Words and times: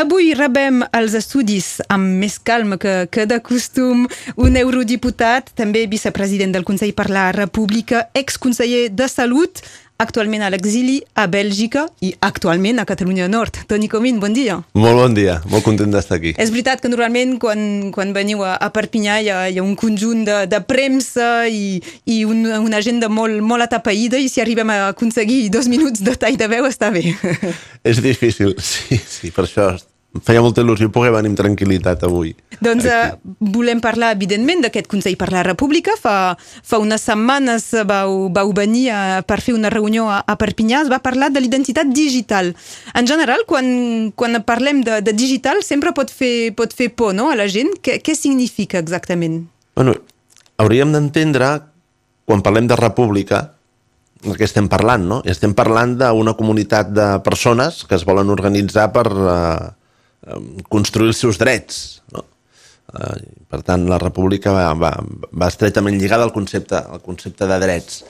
Avui 0.00 0.32
rebem 0.32 0.78
als 0.96 1.12
estudis 1.18 1.66
amb 1.92 2.22
més 2.22 2.38
calma 2.40 2.78
que, 2.80 2.92
que 3.12 3.26
de 3.28 3.36
costum 3.44 4.06
un 4.40 4.56
eurodiputat, 4.56 5.50
també 5.60 5.82
vicepresident 5.92 6.54
del 6.56 6.64
Consell 6.64 6.94
per 6.96 7.10
la 7.12 7.26
República, 7.36 8.06
exconseller 8.16 8.86
de 8.96 9.10
Salut, 9.12 9.60
actualment 10.00 10.40
a 10.40 10.48
l'exili 10.48 10.96
a 11.20 11.26
Bèlgica 11.28 11.84
i 12.00 12.14
actualment 12.24 12.80
a 12.80 12.86
Catalunya 12.88 13.28
Nord. 13.28 13.58
Toni 13.68 13.90
Comín, 13.92 14.22
bon 14.22 14.32
dia. 14.32 14.56
Molt 14.72 14.96
bon 14.96 15.16
dia, 15.16 15.36
molt 15.52 15.66
content 15.66 15.92
d'estar 15.92 16.16
aquí. 16.16 16.32
És 16.40 16.52
veritat 16.54 16.80
que 16.80 16.88
normalment 16.88 17.36
quan, 17.42 17.92
quan 17.92 18.14
veniu 18.16 18.40
a, 18.46 18.54
a 18.56 18.70
Perpinyà 18.72 19.20
hi 19.20 19.28
ha, 19.28 19.42
hi 19.52 19.60
ha 19.60 19.66
un 19.66 19.76
conjunt 19.76 20.24
de, 20.24 20.38
de 20.48 20.62
premsa 20.64 21.44
i, 21.52 21.82
i 22.08 22.22
un, 22.24 22.46
una 22.48 22.80
agenda 22.80 23.12
molt, 23.12 23.44
molt 23.44 23.68
atapeïda 23.68 24.16
i 24.16 24.32
si 24.32 24.40
arribem 24.40 24.72
a 24.72 24.80
aconseguir 24.94 25.50
dos 25.52 25.68
minuts 25.68 26.00
de 26.00 26.16
tall 26.16 26.40
de 26.40 26.48
veu 26.48 26.68
està 26.70 26.88
bé. 26.94 27.04
És 27.90 28.00
difícil, 28.00 28.56
sí, 28.64 28.96
sí, 28.96 29.34
per 29.34 29.44
això 29.44 29.74
em 30.10 30.22
feia 30.26 30.40
molta 30.42 30.64
il·lusió 30.64 30.88
poder 30.90 31.12
venir 31.14 31.30
amb 31.30 31.38
tranquil·litat 31.38 32.02
avui. 32.08 32.32
Doncs 32.58 32.86
uh, 32.90 33.12
volem 33.54 33.78
parlar, 33.82 34.10
evidentment, 34.16 34.64
d'aquest 34.64 34.88
Consell 34.90 35.14
per 35.20 35.28
la 35.30 35.44
República. 35.46 35.94
Fa, 36.00 36.34
fa 36.36 36.80
unes 36.82 37.04
setmanes 37.06 37.68
vau, 37.86 38.26
vau 38.34 38.50
venir 38.56 38.88
a, 38.90 39.00
per 39.22 39.38
fer 39.44 39.54
una 39.54 39.70
reunió 39.70 40.08
a, 40.10 40.18
a 40.26 40.36
Perpinyà. 40.40 40.82
Es 40.82 40.90
va 40.90 40.98
parlar 41.04 41.30
de 41.30 41.44
l'identitat 41.44 41.94
digital. 41.94 42.50
En 42.98 43.06
general, 43.06 43.46
quan, 43.46 44.10
quan 44.18 44.40
parlem 44.42 44.82
de, 44.86 44.98
de 45.06 45.14
digital, 45.14 45.62
sempre 45.62 45.94
pot 45.94 46.10
fer, 46.10 46.50
pot 46.58 46.74
fer 46.74 46.90
por 46.90 47.14
no, 47.14 47.30
a 47.30 47.38
la 47.38 47.46
gent. 47.46 47.76
Què, 47.78 48.00
què 48.02 48.18
significa 48.18 48.82
exactament? 48.82 49.44
Bueno, 49.78 49.94
hauríem 50.58 50.90
d'entendre, 50.98 51.54
quan 52.26 52.42
parlem 52.42 52.66
de 52.66 52.82
república, 52.82 53.44
el 54.26 54.34
que 54.36 54.44
estem 54.44 54.66
parlant, 54.68 55.06
no? 55.06 55.22
Estem 55.22 55.54
parlant 55.56 55.94
d'una 56.02 56.34
comunitat 56.36 56.90
de 56.92 57.12
persones 57.24 57.84
que 57.86 57.94
es 57.94 58.02
volen 58.08 58.34
organitzar 58.34 58.90
per... 58.90 59.06
Uh, 59.14 59.76
construir 60.68 61.12
els 61.14 61.20
seus 61.22 61.38
drets. 61.40 62.00
No? 62.12 62.24
Eh, 62.90 63.20
per 63.50 63.62
tant, 63.66 63.86
la 63.88 63.98
república 64.02 64.52
va, 64.54 64.66
va, 64.74 64.92
va 65.32 65.48
estretament 65.48 65.98
lligada 66.00 66.26
al 66.26 66.34
concepte, 66.34 66.76
al 66.76 67.02
concepte 67.04 67.48
de 67.48 67.58
drets. 67.62 68.02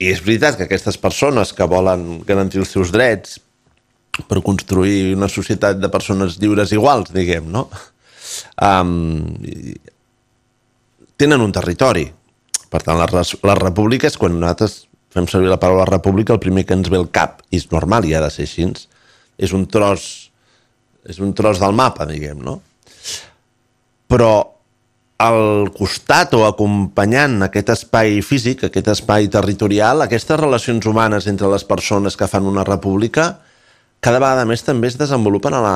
I 0.00 0.12
és 0.14 0.22
veritat 0.24 0.56
que 0.56 0.66
aquestes 0.68 0.96
persones 1.00 1.52
que 1.56 1.68
volen 1.68 2.20
garantir 2.28 2.62
els 2.62 2.72
seus 2.72 2.92
drets 2.92 3.38
per 4.28 4.42
construir 4.44 5.14
una 5.16 5.28
societat 5.28 5.80
de 5.80 5.90
persones 5.92 6.38
lliures 6.40 6.72
iguals, 6.76 7.12
diguem, 7.14 7.46
no? 7.52 7.68
Um, 8.62 9.26
tenen 11.20 11.42
un 11.44 11.52
territori. 11.52 12.06
Per 12.70 12.80
tant, 12.84 13.00
les, 13.00 13.34
les 13.42 13.60
repúbliques, 13.60 14.16
quan 14.20 14.36
nosaltres 14.38 14.84
fem 15.10 15.26
servir 15.28 15.50
la 15.50 15.58
paraula 15.60 15.88
república, 15.88 16.34
el 16.36 16.42
primer 16.42 16.64
que 16.66 16.76
ens 16.76 16.90
ve 16.92 17.00
al 17.00 17.08
cap, 17.10 17.40
i 17.50 17.58
és 17.58 17.70
normal 17.72 18.06
i 18.06 18.14
ha 18.14 18.22
de 18.22 18.30
ser 18.32 18.46
així, 18.46 18.68
és 19.40 19.54
un 19.56 19.66
tros 19.66 20.04
és 21.08 21.20
un 21.22 21.34
tros 21.36 21.60
del 21.62 21.76
mapa, 21.76 22.06
diguem, 22.08 22.40
no? 22.44 22.58
Però 24.10 24.32
al 25.20 25.68
costat 25.76 26.32
o 26.36 26.46
acompanyant 26.46 27.42
aquest 27.44 27.74
espai 27.74 28.20
físic, 28.24 28.64
aquest 28.66 28.88
espai 28.94 29.28
territorial, 29.32 30.00
aquestes 30.00 30.40
relacions 30.40 30.86
humanes 30.88 31.28
entre 31.28 31.50
les 31.52 31.64
persones 31.68 32.16
que 32.16 32.28
fan 32.28 32.48
una 32.48 32.64
república, 32.64 33.34
cada 34.00 34.20
vegada 34.22 34.46
més 34.48 34.64
també 34.64 34.88
es 34.88 34.96
desenvolupen 34.96 35.56
a 35.56 35.60
la, 35.60 35.74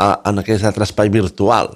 a, 0.00 0.08
en 0.30 0.40
aquest 0.40 0.64
altre 0.64 0.88
espai 0.88 1.12
virtual. 1.12 1.74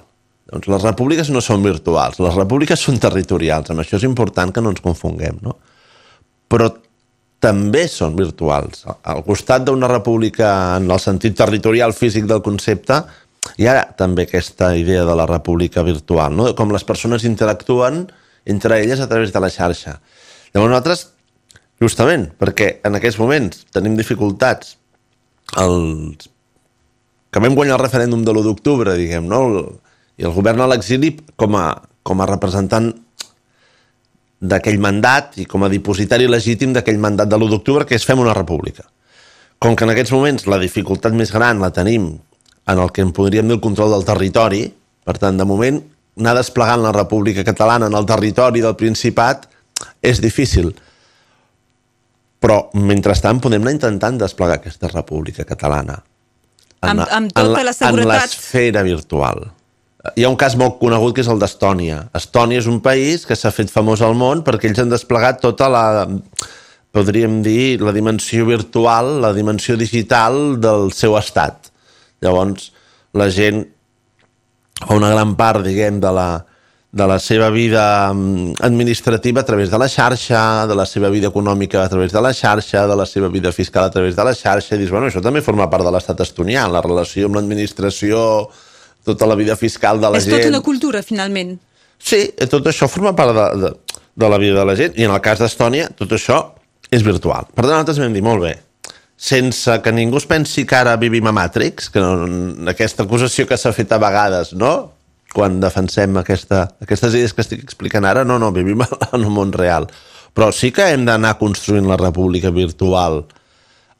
Doncs 0.51 0.67
les 0.67 0.83
repúbliques 0.83 1.29
no 1.29 1.43
són 1.45 1.61
virtuals, 1.63 2.17
les 2.19 2.35
repúbliques 2.35 2.81
són 2.81 2.97
territorials, 2.99 3.69
amb 3.69 3.85
això 3.85 3.99
és 4.01 4.07
important 4.07 4.49
que 4.51 4.63
no 4.65 4.73
ens 4.73 4.81
confonguem, 4.83 5.37
no? 5.45 5.59
Però 6.51 6.71
també 7.41 7.87
són 7.89 8.15
virtuals. 8.15 8.85
Al 9.01 9.23
costat 9.25 9.65
d'una 9.65 9.89
república 9.89 10.77
en 10.77 10.89
el 10.91 11.01
sentit 11.01 11.35
territorial 11.37 11.95
físic 11.97 12.27
del 12.29 12.43
concepte, 12.45 13.01
hi 13.57 13.67
ha 13.67 13.81
també 13.97 14.27
aquesta 14.27 14.75
idea 14.77 15.03
de 15.07 15.15
la 15.17 15.25
república 15.29 15.81
virtual, 15.83 16.35
no? 16.37 16.51
com 16.55 16.73
les 16.73 16.85
persones 16.85 17.25
interactuen 17.25 18.05
entre 18.45 18.77
elles 18.83 19.01
a 19.01 19.09
través 19.09 19.33
de 19.33 19.41
la 19.41 19.49
xarxa. 19.49 19.97
Llavors 20.53 20.69
nosaltres, 20.69 21.05
justament, 21.81 22.29
perquè 22.37 22.75
en 22.85 22.97
aquests 22.99 23.19
moments 23.21 23.65
tenim 23.73 23.97
dificultats, 23.97 24.75
els... 25.57 26.29
que 27.31 27.41
vam 27.41 27.55
guanyar 27.57 27.79
el 27.79 27.85
referèndum 27.85 28.25
de 28.27 28.33
l'1 28.35 28.45
d'octubre, 28.45 28.93
diguem, 28.99 29.25
no? 29.25 29.41
i 30.21 30.27
el 30.27 30.35
govern 30.35 30.61
a 30.61 30.69
l'exili 30.69 31.15
com, 31.39 31.57
a, 31.57 31.73
com 32.05 32.21
a 32.21 32.29
representant 32.29 32.91
d'aquell 34.41 34.81
mandat 34.81 35.37
i 35.37 35.45
com 35.45 35.63
a 35.63 35.69
dipositari 35.69 36.25
legítim 36.27 36.73
d'aquell 36.73 36.99
mandat 37.01 37.29
de 37.29 37.37
l'1 37.37 37.53
d'octubre, 37.53 37.85
que 37.85 37.95
és 37.95 38.05
fem 38.07 38.19
una 38.19 38.33
república. 38.33 38.87
Com 39.61 39.75
que 39.77 39.85
en 39.85 39.93
aquests 39.93 40.13
moments 40.15 40.47
la 40.49 40.57
dificultat 40.61 41.13
més 41.13 41.31
gran 41.33 41.61
la 41.61 41.69
tenim 41.69 42.15
en 42.71 42.79
el 42.81 42.91
que 42.91 43.05
en 43.05 43.11
podríem 43.13 43.47
dir 43.47 43.57
el 43.59 43.63
control 43.63 43.93
del 43.93 44.05
territori, 44.05 44.65
per 45.05 45.17
tant, 45.21 45.37
de 45.37 45.45
moment, 45.45 45.77
anar 46.17 46.35
desplegant 46.37 46.81
la 46.81 46.93
República 46.95 47.45
Catalana 47.45 47.89
en 47.89 47.97
el 47.97 48.07
territori 48.09 48.63
del 48.63 48.77
Principat 48.79 49.47
és 50.01 50.21
difícil. 50.21 50.71
Però, 52.41 52.57
mentrestant, 52.73 53.39
podem 53.41 53.61
anar 53.61 53.75
intentant 53.77 54.17
desplegar 54.17 54.57
aquesta 54.57 54.89
República 54.89 55.45
Catalana. 55.45 55.99
En, 56.81 56.97
amb, 56.97 57.05
amb 57.05 57.33
tota 57.37 57.65
la 57.65 57.73
seguretat... 57.77 58.17
En 58.17 58.29
l'esfera 58.29 58.81
virtual. 58.85 59.43
Hi 60.01 60.25
ha 60.25 60.29
un 60.31 60.37
cas 60.39 60.55
molt 60.57 60.79
conegut 60.79 61.13
que 61.13 61.21
és 61.21 61.29
el 61.29 61.41
d'Estònia. 61.41 62.07
Estònia 62.17 62.61
és 62.63 62.67
un 62.69 62.79
país 62.81 63.25
que 63.29 63.37
s'ha 63.37 63.51
fet 63.53 63.69
famós 63.69 64.01
al 64.01 64.15
món 64.17 64.41
perquè 64.45 64.69
ells 64.69 64.81
han 64.81 64.89
desplegat 64.89 65.43
tota 65.43 65.67
la, 65.69 65.83
podríem 66.95 67.41
dir, 67.45 67.81
la 67.85 67.93
dimensió 67.93 68.47
virtual, 68.47 69.19
la 69.21 69.29
dimensió 69.37 69.77
digital 69.77 70.57
del 70.61 70.89
seu 70.97 71.13
estat. 71.19 71.69
Llavors, 72.25 72.71
la 73.13 73.29
gent 73.29 73.61
fa 74.81 74.97
una 74.97 75.11
gran 75.13 75.35
part, 75.37 75.61
diguem, 75.67 75.99
de 76.01 76.11
la, 76.17 76.27
de 76.91 77.07
la 77.07 77.19
seva 77.21 77.51
vida 77.53 77.83
mm, 78.11 78.57
administrativa 78.65 79.45
a 79.45 79.45
través 79.45 79.69
de 79.69 79.77
la 79.77 79.87
xarxa, 79.87 80.65
de 80.67 80.75
la 80.75 80.87
seva 80.89 81.13
vida 81.13 81.29
econòmica 81.29 81.83
a 81.83 81.93
través 81.93 82.11
de 82.11 82.25
la 82.25 82.33
xarxa, 82.33 82.87
de 82.89 82.97
la 82.97 83.05
seva 83.05 83.29
vida 83.29 83.53
fiscal 83.53 83.85
a 83.85 83.93
través 83.93 84.17
de 84.17 84.25
la 84.25 84.33
xarxa, 84.33 84.75
i 84.75 84.81
dius, 84.81 84.91
bueno, 84.91 85.07
això 85.07 85.21
també 85.21 85.45
forma 85.45 85.69
part 85.69 85.85
de 85.85 85.93
l'estat 85.93 86.25
estonià, 86.25 86.65
la 86.67 86.81
relació 86.81 87.29
amb 87.29 87.37
l'administració 87.37 88.49
tota 89.05 89.27
la 89.29 89.37
vida 89.39 89.57
fiscal 89.59 90.01
de 90.01 90.09
la 90.09 90.21
és 90.21 90.27
gent... 90.27 90.37
És 90.37 90.45
tota 90.45 90.53
una 90.53 90.63
cultura, 90.65 91.03
finalment. 91.05 91.55
Sí, 92.01 92.23
tot 92.49 92.65
això 92.69 92.89
forma 92.89 93.13
part 93.17 93.35
de, 93.37 93.47
de, 93.61 94.01
de 94.23 94.29
la 94.33 94.41
vida 94.41 94.59
de 94.59 94.65
la 94.67 94.75
gent, 94.79 94.97
i 94.97 95.05
en 95.07 95.13
el 95.13 95.21
cas 95.23 95.41
d'Estònia 95.41 95.91
tot 95.97 96.13
això 96.17 96.41
és 96.91 97.05
virtual. 97.05 97.47
Per 97.53 97.63
tant, 97.63 97.73
nosaltres 97.73 98.01
vam 98.01 98.15
dir, 98.15 98.23
molt 98.25 98.43
bé, 98.43 98.55
sense 99.21 99.75
que 99.85 99.93
ningú 99.93 100.17
es 100.17 100.25
pensi 100.25 100.65
que 100.65 100.79
ara 100.79 100.95
vivim 100.97 101.29
a 101.29 101.35
Matrix, 101.35 101.91
que 101.93 102.01
no, 102.01 102.71
aquesta 102.71 103.05
acusació 103.05 103.45
que 103.47 103.59
s'ha 103.59 103.73
fet 103.75 103.93
a 103.93 104.01
vegades, 104.01 104.55
no?, 104.57 104.73
quan 105.31 105.61
defensem 105.63 106.17
aquesta, 106.19 106.65
aquestes 106.83 107.13
idees 107.15 107.31
que 107.31 107.43
estic 107.43 107.61
explicant 107.63 108.03
ara, 108.03 108.25
no, 108.27 108.35
no, 108.41 108.49
vivim 108.51 108.83
en 109.13 109.21
un 109.21 109.31
món 109.31 109.53
real. 109.55 109.87
Però 110.35 110.49
sí 110.55 110.71
que 110.75 110.89
hem 110.91 111.05
d'anar 111.07 111.37
construint 111.39 111.87
la 111.87 111.99
república 111.99 112.51
virtual, 112.51 113.21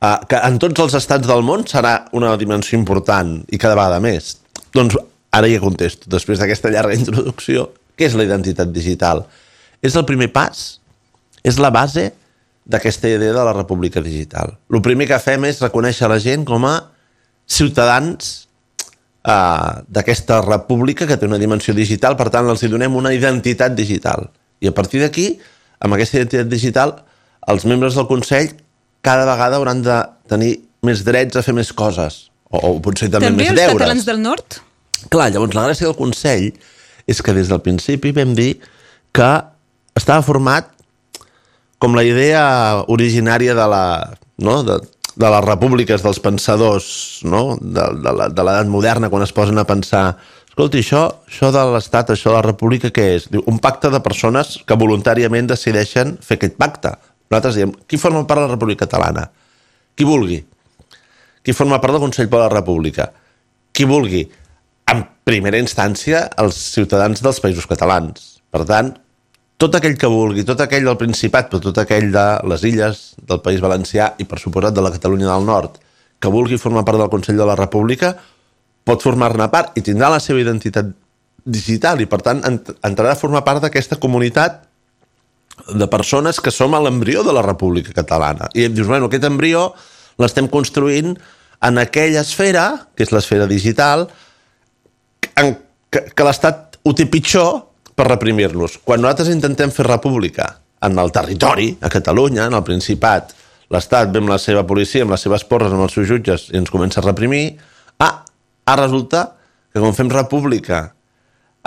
eh, 0.01 0.18
que 0.28 0.41
en 0.44 0.59
tots 0.59 0.83
els 0.83 0.97
estats 1.00 1.28
del 1.28 1.45
món 1.47 1.63
serà 1.69 1.95
una 2.18 2.33
dimensió 2.39 2.79
important 2.79 3.38
i 3.47 3.59
cada 3.62 3.78
vegada 3.79 4.01
més. 4.03 4.41
Doncs 4.75 4.97
ara 5.31 5.49
ja 5.51 5.61
contesto, 5.63 6.09
després 6.11 6.39
d'aquesta 6.39 6.71
llarga 6.71 6.95
introducció, 6.97 7.69
què 7.97 8.07
és 8.09 8.15
la 8.17 8.25
identitat 8.27 8.71
digital? 8.73 9.25
És 9.81 9.95
el 9.97 10.05
primer 10.07 10.29
pas, 10.33 10.79
és 11.43 11.57
la 11.59 11.71
base 11.73 12.11
d'aquesta 12.71 13.09
idea 13.09 13.33
de 13.33 13.43
la 13.43 13.53
república 13.53 14.01
digital. 14.01 14.55
El 14.69 14.83
primer 14.85 15.07
que 15.09 15.19
fem 15.19 15.47
és 15.49 15.61
reconèixer 15.63 16.09
la 16.09 16.19
gent 16.21 16.45
com 16.47 16.65
a 16.69 16.75
ciutadans 17.49 18.47
eh, 19.25 19.71
d'aquesta 19.87 20.41
república 20.45 21.07
que 21.09 21.17
té 21.17 21.27
una 21.27 21.41
dimensió 21.41 21.75
digital, 21.77 22.17
per 22.17 22.29
tant 22.33 22.49
els 22.49 22.63
hi 22.63 22.71
donem 22.71 22.95
una 22.95 23.13
identitat 23.15 23.75
digital. 23.75 24.29
I 24.61 24.69
a 24.69 24.75
partir 24.77 25.01
d'aquí, 25.01 25.33
amb 25.81 25.97
aquesta 25.97 26.21
identitat 26.21 26.51
digital, 26.51 26.95
els 27.49 27.65
membres 27.65 27.97
del 27.97 28.07
Consell 28.07 28.53
cada 29.01 29.25
vegada 29.25 29.57
hauran 29.57 29.81
de 29.81 29.97
tenir 30.29 30.53
més 30.85 31.01
drets 31.05 31.38
a 31.38 31.43
fer 31.45 31.55
més 31.57 31.73
coses, 31.73 32.31
o, 32.51 32.59
o 32.59 32.75
potser 32.84 33.09
també, 33.09 33.31
també 33.31 33.47
més 33.47 33.56
deures. 33.56 33.63
També 33.63 33.72
els 33.72 33.79
catalans 33.79 34.07
del 34.09 34.22
nord? 34.22 34.59
Clar, 35.12 35.31
llavors 35.33 35.57
la 35.57 35.65
gràcia 35.69 35.88
del 35.88 35.98
Consell 35.98 36.51
és 37.09 37.21
que 37.24 37.33
des 37.36 37.50
del 37.50 37.62
principi 37.63 38.13
vam 38.15 38.36
dir 38.38 38.53
que 39.15 39.30
estava 39.98 40.24
format 40.25 40.69
com 41.81 41.95
la 41.98 42.03
idea 42.06 42.44
originària 42.94 43.56
de 43.57 43.68
la, 43.71 43.86
no? 44.45 44.59
de, 44.68 44.77
de 45.18 45.31
les 45.33 45.48
repúbliques 45.48 46.03
dels 46.06 46.21
pensadors 46.21 46.92
no? 47.25 47.57
de, 47.57 47.88
de 48.03 48.13
l'edat 48.13 48.69
moderna 48.69 49.09
quan 49.09 49.25
es 49.25 49.33
posen 49.33 49.57
a 49.57 49.65
pensar 49.68 50.06
escolti, 50.51 50.83
això, 50.83 51.07
això 51.31 51.50
de 51.56 51.63
l'Estat, 51.74 52.12
això 52.13 52.30
de 52.30 52.38
la 52.38 52.45
república, 52.45 52.92
què 52.94 53.07
és? 53.15 53.30
Diu, 53.31 53.42
un 53.50 53.57
pacte 53.63 53.89
de 53.89 54.01
persones 54.03 54.57
que 54.68 54.77
voluntàriament 54.77 55.48
decideixen 55.48 56.18
fer 56.21 56.36
aquest 56.38 56.57
pacte. 56.59 56.92
Nosaltres 57.31 57.57
diem, 57.57 57.71
qui 57.88 57.98
forma 57.98 58.25
part 58.27 58.44
de 58.44 58.50
la 58.50 58.57
República 58.57 58.83
Catalana? 58.83 59.30
Qui 59.95 60.06
vulgui 60.06 60.42
qui 61.41 61.55
forma 61.57 61.79
part 61.81 61.95
del 61.95 62.03
Consell 62.03 62.29
per 62.31 62.43
la 62.43 62.51
República, 62.53 63.09
qui 63.71 63.88
vulgui, 63.89 64.25
en 64.91 65.05
primera 65.25 65.59
instància, 65.61 66.25
els 66.41 66.57
ciutadans 66.73 67.21
dels 67.23 67.39
països 67.43 67.67
catalans. 67.69 68.41
Per 68.51 68.65
tant, 68.67 68.91
tot 69.61 69.77
aquell 69.77 69.95
que 69.97 70.09
vulgui, 70.09 70.43
tot 70.47 70.61
aquell 70.63 70.88
del 70.89 70.97
Principat, 70.99 71.51
però 71.51 71.61
tot 71.63 71.77
aquell 71.83 72.09
de 72.13 72.25
les 72.49 72.65
illes, 72.67 73.01
del 73.29 73.41
País 73.45 73.61
Valencià 73.63 74.11
i, 74.17 74.25
per 74.25 74.41
suposat, 74.41 74.73
de 74.75 74.83
la 74.83 74.91
Catalunya 74.93 75.29
del 75.29 75.45
Nord, 75.47 75.77
que 76.21 76.31
vulgui 76.33 76.59
formar 76.61 76.83
part 76.85 76.99
del 77.01 77.11
Consell 77.13 77.39
de 77.39 77.47
la 77.47 77.57
República, 77.57 78.15
pot 78.85 79.05
formar-ne 79.05 79.47
part 79.53 79.77
i 79.77 79.83
tindrà 79.85 80.09
la 80.09 80.19
seva 80.21 80.41
identitat 80.41 80.89
digital 81.45 82.01
i 82.01 82.07
per 82.09 82.21
tant 82.25 82.41
ent 82.45 82.59
entrarà 82.85 83.15
a 83.15 83.19
formar 83.19 83.41
part 83.45 83.63
d'aquesta 83.63 83.97
comunitat 84.01 84.59
de 85.69 85.88
persones 85.89 86.39
que 86.41 86.53
som 86.53 86.73
a 86.73 86.81
l'embrió 86.81 87.23
de 87.25 87.33
la 87.33 87.43
República 87.45 87.93
Catalana. 87.93 88.49
I 88.53 88.65
em 88.65 88.75
dius, 88.75 88.89
bueno, 88.89 89.09
aquest 89.09 89.25
embrió 89.29 89.71
l'estem 90.19 90.50
construint 90.52 91.13
en 91.62 91.78
aquella 91.78 92.24
esfera, 92.25 92.88
que 92.96 93.06
és 93.06 93.12
l'esfera 93.13 93.48
digital, 93.50 94.08
en, 95.38 95.54
que, 95.94 96.08
que 96.10 96.25
l'Estat 96.25 96.80
ho 96.84 96.94
té 96.98 97.06
pitjor 97.12 97.52
per 97.96 98.08
reprimir-nos. 98.10 98.80
Quan 98.84 99.04
nosaltres 99.04 99.31
intentem 99.34 99.72
fer 99.74 99.86
república 99.88 100.48
en 100.81 100.98
el 100.98 101.12
territori, 101.13 101.69
a 101.81 101.92
Catalunya, 101.94 102.48
en 102.50 102.58
el 102.58 102.66
Principat, 102.66 103.36
l'Estat 103.72 104.10
ve 104.12 104.24
amb 104.24 104.31
la 104.34 104.40
seva 104.42 104.63
policia, 104.68 105.06
amb 105.06 105.13
les 105.13 105.22
seves 105.24 105.46
porres, 105.48 105.72
amb 105.72 105.86
els 105.86 105.94
seus 105.96 106.10
jutges, 106.10 106.48
i 106.52 106.58
ens 106.60 106.74
comença 106.74 107.00
a 107.00 107.06
reprimir, 107.06 107.60
ah, 108.02 108.24
ara 108.66 108.88
resulta 108.88 109.28
que 109.72 109.80
quan 109.80 109.96
fem 109.96 110.10
república 110.12 110.88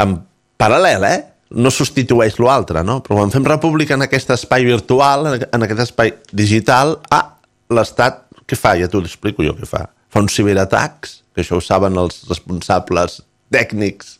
en 0.02 0.18
paral·lel, 0.60 1.06
eh? 1.08 1.20
no 1.54 1.70
substitueix 1.70 2.40
l'altre, 2.42 2.82
no? 2.82 2.98
Però 3.04 3.20
quan 3.20 3.30
fem 3.30 3.44
república 3.46 3.94
en 3.94 4.04
aquest 4.06 4.32
espai 4.34 4.64
virtual, 4.66 5.28
en 5.38 5.66
aquest 5.66 5.84
espai 5.86 6.16
digital, 6.34 6.96
ah, 7.14 7.38
l'Estat, 7.70 8.23
què 8.48 8.58
fa? 8.58 8.74
Ja 8.80 8.90
t'ho 8.90 9.02
explico 9.04 9.44
jo 9.46 9.54
què 9.58 9.68
fa. 9.68 9.86
Fa 10.12 10.22
uns 10.22 10.34
ciberatacs, 10.36 11.20
que 11.34 11.42
això 11.42 11.58
ho 11.58 11.64
saben 11.64 11.98
els 11.98 12.22
responsables 12.30 13.20
tècnics 13.54 14.18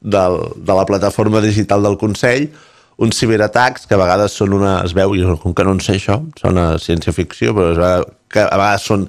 del, 0.00 0.40
de 0.56 0.74
la 0.74 0.86
plataforma 0.88 1.42
digital 1.44 1.84
del 1.86 1.98
Consell, 2.00 2.48
uns 2.98 3.18
ciberatacs 3.20 3.86
que 3.86 3.94
a 3.94 4.00
vegades 4.00 4.34
són 4.34 4.56
una... 4.56 4.80
es 4.86 4.94
veu, 4.96 5.14
i 5.14 5.22
com 5.42 5.54
que 5.54 5.66
no 5.66 5.76
en 5.76 5.82
sé 5.84 5.98
això, 5.98 6.18
sona 6.40 6.72
ciència-ficció, 6.82 7.54
però 7.54 7.70
es 7.74 7.78
veu 7.78 8.06
que 8.28 8.42
a 8.42 8.58
vegades 8.58 8.86
són 8.90 9.06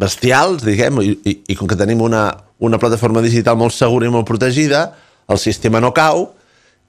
bestials, 0.00 0.64
diguem, 0.64 1.00
i, 1.04 1.14
i, 1.24 1.34
i 1.52 1.56
com 1.56 1.68
que 1.68 1.76
tenim 1.76 2.02
una, 2.04 2.28
una 2.64 2.80
plataforma 2.80 3.22
digital 3.24 3.56
molt 3.60 3.74
segura 3.76 4.08
i 4.08 4.12
molt 4.12 4.28
protegida, 4.28 4.90
el 5.28 5.40
sistema 5.40 5.80
no 5.82 5.92
cau 5.96 6.28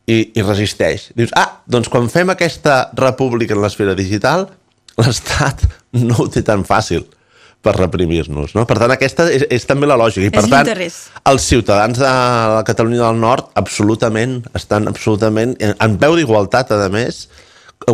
i, 0.08 0.20
i 0.36 0.44
resisteix. 0.44 1.10
Dius, 1.18 1.34
ah, 1.40 1.64
doncs 1.68 1.90
quan 1.92 2.08
fem 2.12 2.32
aquesta 2.32 2.88
república 2.96 3.56
en 3.56 3.64
l'esfera 3.64 3.96
digital, 3.98 4.48
l'Estat 4.98 5.64
no 5.98 6.24
ho 6.24 6.28
té 6.32 6.44
tan 6.46 6.66
fàcil 6.68 7.06
per 7.62 7.74
reprimir-nos. 7.78 8.54
No? 8.56 8.66
Per 8.70 8.78
tant, 8.80 8.94
aquesta 8.94 9.28
és, 9.34 9.48
és 9.52 9.66
també 9.68 9.90
la 9.90 9.98
lògica. 10.00 10.28
I, 10.30 10.34
per 10.34 10.46
tant, 10.50 10.70
els 10.70 11.50
ciutadans 11.50 12.00
de 12.00 12.14
la 12.54 12.64
Catalunya 12.68 13.04
del 13.04 13.20
Nord 13.22 13.52
absolutament 13.60 14.40
estan 14.58 14.88
absolutament 14.90 15.58
en 15.60 16.00
peu 16.00 16.16
d'igualtat, 16.20 16.72
a 16.72 16.88
més, 16.94 17.26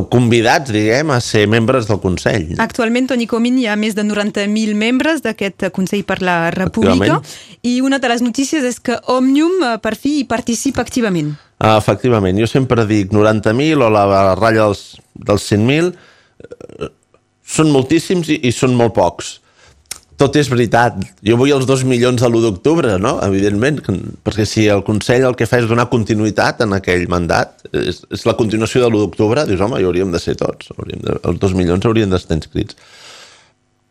convidats, 0.09 0.71
diguem, 0.73 1.11
a 1.11 1.19
ser 1.21 1.44
membres 1.51 1.88
del 1.89 2.00
Consell. 2.03 2.53
Actualment, 2.63 3.09
Toni 3.11 3.27
Comín, 3.29 3.57
hi 3.59 3.67
ha 3.67 3.75
més 3.79 3.97
de 3.97 4.05
90.000 4.07 4.77
membres 4.79 5.23
d'aquest 5.25 5.67
Consell 5.75 6.05
per 6.07 6.21
la 6.23 6.38
República 6.55 7.19
i 7.67 7.79
una 7.83 8.00
de 8.00 8.11
les 8.11 8.23
notícies 8.23 8.63
és 8.67 8.79
que 8.83 9.00
Òmnium 9.11 9.59
eh, 9.59 9.75
per 9.83 9.95
fi 10.00 10.19
hi 10.21 10.29
participa 10.29 10.83
activament. 10.83 11.33
Efectivament, 11.63 12.39
jo 12.39 12.47
sempre 12.50 12.88
dic 12.89 13.13
90.000 13.15 13.85
o 13.85 13.91
la 13.94 14.07
ratlla 14.35 14.67
dels, 14.67 14.88
dels 15.13 15.45
100.000 15.51 15.91
eh, 15.91 16.09
són 17.43 17.71
moltíssims 17.71 18.29
i, 18.33 18.39
i 18.47 18.51
són 18.55 18.75
molt 18.79 18.95
pocs 18.97 19.37
tot 20.23 20.37
és 20.39 20.49
veritat. 20.51 20.97
Jo 21.25 21.37
vull 21.39 21.53
els 21.55 21.65
dos 21.69 21.83
milions 21.87 22.21
de 22.21 22.29
l'1 22.29 22.43
d'octubre, 22.45 22.95
no? 23.01 23.15
Evidentment, 23.25 23.79
perquè 24.25 24.45
si 24.47 24.65
el 24.71 24.83
Consell 24.87 25.25
el 25.27 25.37
que 25.39 25.47
fa 25.49 25.59
és 25.61 25.69
donar 25.69 25.89
continuïtat 25.91 26.63
en 26.65 26.75
aquell 26.77 27.05
mandat, 27.11 27.55
és, 27.73 28.03
és 28.13 28.25
la 28.29 28.35
continuació 28.39 28.83
de 28.83 28.91
l'1 28.91 29.01
d'octubre, 29.03 29.45
dius, 29.49 29.63
home, 29.63 29.81
hi 29.81 29.87
hauríem 29.87 30.13
de 30.13 30.21
ser 30.21 30.37
tots, 30.39 30.71
hauríem 30.77 31.01
de, 31.03 31.17
els 31.29 31.39
dos 31.41 31.55
milions 31.57 31.87
haurien 31.89 32.13
d'estar 32.13 32.37
inscrits. 32.39 32.77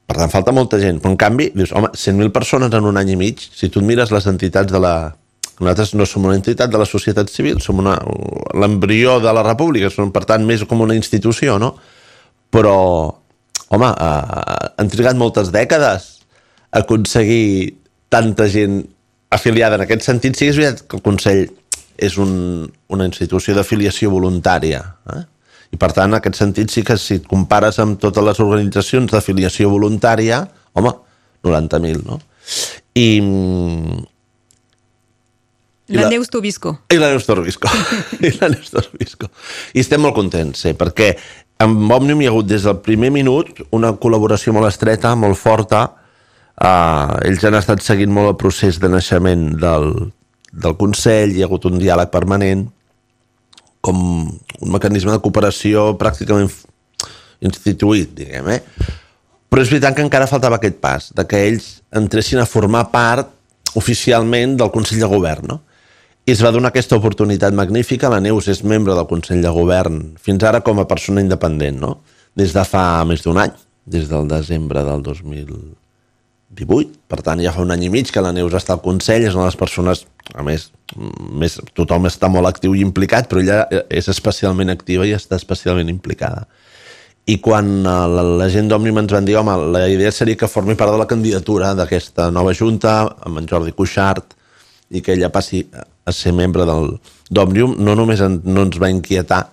Per 0.09 0.19
tant, 0.19 0.33
falta 0.33 0.55
molta 0.55 0.79
gent, 0.83 1.01
però 1.03 1.13
en 1.15 1.19
canvi, 1.21 1.51
dius, 1.57 1.75
home, 1.77 1.93
100.000 1.97 2.35
persones 2.35 2.75
en 2.79 2.87
un 2.89 3.01
any 3.01 3.15
i 3.15 3.19
mig, 3.19 3.43
si 3.43 3.71
tu 3.73 3.83
mires 3.85 4.15
les 4.15 4.31
entitats 4.31 4.73
de 4.73 4.83
la... 4.83 4.97
Nosaltres 5.63 5.93
no 5.95 6.07
som 6.09 6.25
una 6.27 6.35
entitat 6.35 6.71
de 6.73 6.79
la 6.81 6.87
societat 6.89 7.29
civil, 7.31 7.61
som 7.63 7.79
l'embrió 7.85 9.19
de 9.23 9.35
la 9.37 9.45
república, 9.47 9.93
som, 9.93 10.11
per 10.15 10.25
tant, 10.27 10.47
més 10.49 10.65
com 10.67 10.81
una 10.83 10.97
institució, 10.97 11.59
no? 11.61 11.77
Però, 12.53 12.77
home, 13.73 13.91
eh, 13.91 14.73
han 14.79 14.93
trigat 14.93 15.19
moltes 15.19 15.53
dècades 15.55 16.09
a 16.71 16.83
aconseguir 16.83 17.79
tanta 18.13 18.49
gent 18.53 18.83
afiliada 19.33 19.79
en 19.79 19.87
aquest 19.87 20.05
sentit. 20.05 20.37
Sí 20.37 20.47
que 20.47 20.53
és 20.53 20.61
veritat 20.61 20.87
que 20.87 20.99
el 20.99 21.05
Consell 21.05 21.47
és 22.03 22.17
un, 22.21 22.33
una 22.93 23.09
institució 23.09 23.57
d'afiliació 23.57 24.13
voluntària. 24.13 24.83
Eh? 25.15 25.23
I 25.73 25.81
per 25.81 25.93
tant, 25.97 26.11
en 26.11 26.19
aquest 26.19 26.37
sentit, 26.41 26.73
sí 26.73 26.85
que 26.85 26.99
si 27.01 27.21
et 27.21 27.29
compares 27.29 27.79
amb 27.81 28.01
totes 28.01 28.25
les 28.27 28.41
organitzacions 28.45 29.13
d'afiliació 29.13 29.71
voluntària, 29.73 30.43
home, 30.77 30.93
90.000, 31.47 32.05
no? 32.07 32.21
I... 32.99 33.09
I 35.93 35.97
la, 35.97 36.05
la 36.07 36.11
Neus 36.13 36.31
Tobisco. 36.33 36.75
I 36.93 36.97
la 37.01 37.11
Neus 37.13 37.27
Tobisco. 37.29 37.69
I 38.27 38.33
la 38.39 38.49
Neus. 38.53 38.71
I 38.73 39.83
estem 39.83 40.01
molt 40.01 40.17
contents, 40.17 40.63
sí, 40.65 40.73
perquè 40.79 41.13
amb 41.63 41.93
Òmnium 41.95 42.23
hi 42.23 42.29
ha 42.29 42.33
hagut 42.33 42.49
des 42.51 42.67
del 42.67 42.79
primer 42.85 43.11
minut 43.15 43.63
una 43.75 43.93
col·laboració 44.03 44.55
molt 44.55 44.69
estreta, 44.69 45.15
molt 45.19 45.39
forta. 45.39 45.85
Uh, 46.53 47.19
ells 47.27 47.45
han 47.49 47.57
estat 47.59 47.83
seguint 47.85 48.13
molt 48.13 48.35
el 48.35 48.39
procés 48.41 48.79
de 48.83 48.91
naixement 48.93 49.49
del, 49.61 49.89
del 50.53 50.77
Consell, 50.79 51.33
hi 51.33 51.43
ha 51.43 51.49
hagut 51.49 51.67
un 51.71 51.79
diàleg 51.81 52.11
permanent, 52.13 52.67
com 53.83 54.03
un 54.29 54.75
mecanisme 54.75 55.15
de 55.15 55.23
cooperació 55.25 55.91
pràcticament 55.99 56.51
instituït, 57.43 58.13
diguem, 58.15 58.53
eh? 58.53 58.61
Però 59.51 59.65
és 59.65 59.73
veritat 59.73 59.97
que 59.97 60.05
encara 60.05 60.31
faltava 60.31 60.61
aquest 60.61 60.79
pas, 60.81 61.11
de 61.17 61.25
que 61.29 61.41
ells 61.49 61.73
entressin 61.99 62.41
a 62.41 62.49
formar 62.49 62.87
part 62.93 63.33
oficialment 63.77 64.55
del 64.61 64.71
Consell 64.73 65.03
de 65.03 65.11
Govern, 65.11 65.49
no? 65.51 65.61
I 66.23 66.31
es 66.31 66.43
va 66.45 66.53
donar 66.55 66.71
aquesta 66.71 66.97
oportunitat 66.99 67.55
magnífica. 67.55 68.11
La 68.13 68.21
Neus 68.23 68.49
és 68.53 68.63
membre 68.63 68.95
del 68.95 69.09
Consell 69.11 69.43
de 69.43 69.51
Govern 69.51 70.01
fins 70.23 70.45
ara 70.47 70.61
com 70.63 70.79
a 70.79 70.89
persona 70.89 71.23
independent, 71.25 71.81
no? 71.83 71.97
Des 72.39 72.55
de 72.55 72.63
fa 72.65 73.03
més 73.09 73.25
d'un 73.25 73.41
any, 73.43 73.53
des 73.85 74.09
del 74.09 74.29
desembre 74.31 74.85
del 74.87 75.03
2018. 75.03 76.93
Per 77.11 77.21
tant, 77.27 77.43
ja 77.43 77.53
fa 77.53 77.65
un 77.65 77.75
any 77.75 77.89
i 77.89 77.91
mig 77.91 78.13
que 78.15 78.23
la 78.23 78.33
Neus 78.33 78.55
està 78.55 78.77
al 78.77 78.85
Consell, 78.85 79.27
és 79.27 79.35
una 79.35 79.49
de 79.49 79.51
les 79.51 79.59
persones, 79.59 80.05
a 80.35 80.45
més, 80.47 80.71
més 81.43 81.59
tothom 81.75 82.07
està 82.07 82.31
molt 82.31 82.47
actiu 82.47 82.77
i 82.77 82.85
implicat, 82.87 83.27
però 83.29 83.43
ella 83.43 83.85
és 83.91 84.09
especialment 84.13 84.71
activa 84.71 85.09
i 85.09 85.17
està 85.17 85.37
especialment 85.41 85.91
implicada. 85.91 86.47
I 87.27 87.39
quan 87.43 87.69
eh, 87.83 87.97
la, 88.15 88.23
la 88.43 88.49
gent 88.51 88.71
d'Òmnium 88.71 89.03
ens 89.03 89.13
van 89.15 89.27
dir, 89.27 89.37
home, 89.39 89.55
la 89.75 89.85
idea 89.91 90.11
seria 90.15 90.39
que 90.39 90.51
formi 90.51 90.75
part 90.79 90.95
de 90.95 91.03
la 91.03 91.11
candidatura 91.11 91.75
d'aquesta 91.79 92.31
nova 92.35 92.55
junta, 92.55 93.01
amb 93.27 93.43
en 93.43 93.51
Jordi 93.51 93.75
Cuixart, 93.75 94.35
i 94.93 95.01
que 95.03 95.15
ella 95.15 95.31
passi 95.33 95.63
a 96.05 96.13
ser 96.13 96.33
membre 96.37 96.67
del 96.69 96.97
d'Òmnium, 97.33 97.77
no 97.81 97.97
només 97.97 98.21
en, 98.25 98.41
no 98.45 98.67
ens 98.67 98.79
va 98.81 98.91
inquietar, 98.93 99.47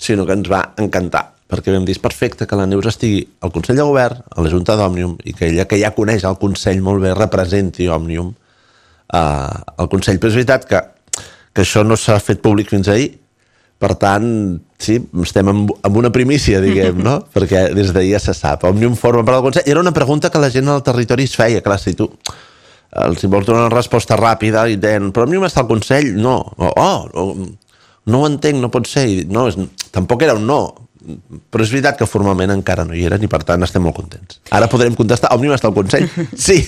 sinó 0.00 0.26
que 0.26 0.36
ens 0.36 0.50
va 0.50 0.62
encantar, 0.80 1.24
perquè 1.50 1.74
vam 1.74 1.86
dir, 1.88 1.98
perfecte 2.02 2.46
que 2.46 2.58
la 2.58 2.68
Neus 2.70 2.86
estigui 2.92 3.24
al 3.42 3.52
Consell 3.54 3.80
de 3.80 3.86
Govern, 3.86 4.22
a 4.30 4.44
la 4.44 4.52
Junta 4.52 4.76
d'Òmnium, 4.78 5.16
i 5.26 5.34
que 5.34 5.48
ella, 5.50 5.66
que 5.66 5.80
ja 5.80 5.94
coneix 5.96 6.24
el 6.28 6.38
Consell 6.40 6.82
molt 6.86 7.02
bé, 7.02 7.14
representi 7.18 7.88
Òmnium 7.90 8.30
eh, 8.30 9.18
al 9.18 9.90
Consell. 9.90 10.20
Però 10.22 10.30
és 10.30 10.38
veritat 10.38 10.68
que, 10.70 10.84
que 11.50 11.64
això 11.66 11.82
no 11.86 11.98
s'ha 11.98 12.20
fet 12.22 12.42
públic 12.44 12.70
fins 12.70 12.92
ahir, 12.92 13.10
per 13.80 13.94
tant, 13.96 14.28
sí, 14.76 14.98
estem 15.24 15.48
amb, 15.48 15.72
amb 15.88 15.96
una 15.96 16.12
primícia, 16.12 16.60
diguem, 16.60 17.00
no? 17.00 17.16
Perquè 17.34 17.70
des 17.74 17.94
d'ahir 17.96 18.12
ja 18.12 18.22
se 18.22 18.36
sap. 18.36 18.68
Òmnium 18.68 18.94
forma 19.00 19.24
part 19.24 19.40
del 19.40 19.46
Consell. 19.48 19.68
Era 19.72 19.80
una 19.80 19.94
pregunta 19.96 20.30
que 20.30 20.42
la 20.42 20.52
gent 20.52 20.68
al 20.68 20.84
territori 20.84 21.24
es 21.24 21.36
feia. 21.36 21.64
Clar, 21.64 21.80
si 21.80 21.96
tu 21.96 22.10
els 22.90 23.24
vols 23.30 23.46
donar 23.46 23.68
una 23.68 23.74
resposta 23.74 24.18
ràpida 24.18 24.66
i 24.70 24.78
deien, 24.80 25.10
però 25.14 25.26
a 25.26 25.30
mi 25.30 25.38
m'està 25.38 25.62
el 25.62 25.70
Consell, 25.70 26.12
no. 26.18 26.36
O, 26.58 26.70
oh, 26.74 27.34
no 28.10 28.22
ho 28.22 28.28
entenc, 28.28 28.58
no 28.60 28.70
pot 28.72 28.88
ser. 28.90 29.06
No, 29.30 29.46
és, 29.50 29.58
tampoc 29.94 30.24
era 30.26 30.36
un 30.38 30.46
no. 30.48 30.62
Però 31.00 31.64
és 31.64 31.70
veritat 31.72 31.96
que 31.96 32.04
formalment 32.04 32.50
encara 32.52 32.84
no 32.84 32.92
hi 32.92 33.06
eren 33.08 33.22
i 33.24 33.28
per 33.30 33.40
tant 33.48 33.62
estem 33.64 33.80
molt 33.86 33.96
contents. 33.96 34.40
Ara 34.52 34.68
podrem 34.68 34.96
contestar, 34.98 35.30
Òmnium 35.32 35.54
està 35.56 35.70
al 35.70 35.76
Consell? 35.76 36.08
Sí. 36.48 36.58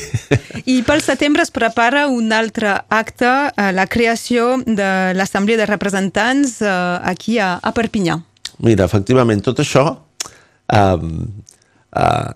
I 0.64 0.78
pel 0.86 1.02
setembre 1.04 1.44
es 1.44 1.52
prepara 1.52 2.06
un 2.08 2.32
altre 2.32 2.78
acte, 2.88 3.32
eh, 3.52 3.72
la 3.76 3.86
creació 3.92 4.54
de 4.64 5.12
l'Assemblea 5.18 5.60
de 5.60 5.66
Representants 5.68 6.60
eh, 6.62 6.72
aquí 7.12 7.36
a, 7.42 7.58
a 7.60 7.74
Perpinyà. 7.76 8.22
Mira, 8.64 8.86
efectivament, 8.88 9.42
tot 9.44 9.60
això 9.60 9.84
eh, 10.72 10.96
eh, 12.00 12.32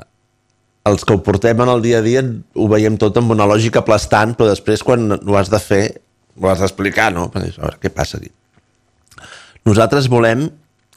els 0.86 1.04
que 1.04 1.16
ho 1.16 1.22
portem 1.26 1.60
en 1.62 1.70
el 1.72 1.82
dia 1.82 1.98
a 1.98 2.04
dia 2.04 2.22
ho 2.54 2.68
veiem 2.70 2.96
tot 3.00 3.16
amb 3.18 3.34
una 3.34 3.46
lògica 3.48 3.82
aplastant, 3.82 4.36
però 4.38 4.52
després 4.52 4.84
quan 4.86 5.10
ho 5.16 5.38
has 5.38 5.50
de 5.50 5.60
fer, 5.62 5.84
ho 6.38 6.48
has 6.50 6.62
d'explicar, 6.62 7.10
no? 7.14 7.28
a 7.32 7.42
veure, 7.42 7.78
què 7.82 7.90
passa 7.90 8.20
aquí? 8.20 8.30
Nosaltres 9.66 10.06
volem 10.12 10.46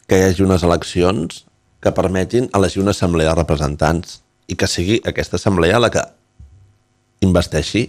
que 0.09 0.17
hi 0.17 0.27
hagi 0.27 0.45
unes 0.45 0.65
eleccions 0.65 1.43
que 1.81 1.93
permetin 1.95 2.49
elegir 2.57 2.83
una 2.83 2.93
assemblea 2.93 3.31
de 3.31 3.39
representants 3.39 4.19
i 4.49 4.57
que 4.59 4.67
sigui 4.69 4.99
aquesta 5.09 5.39
assemblea 5.39 5.79
la 5.81 5.89
que 5.93 6.03
investeixi 7.25 7.87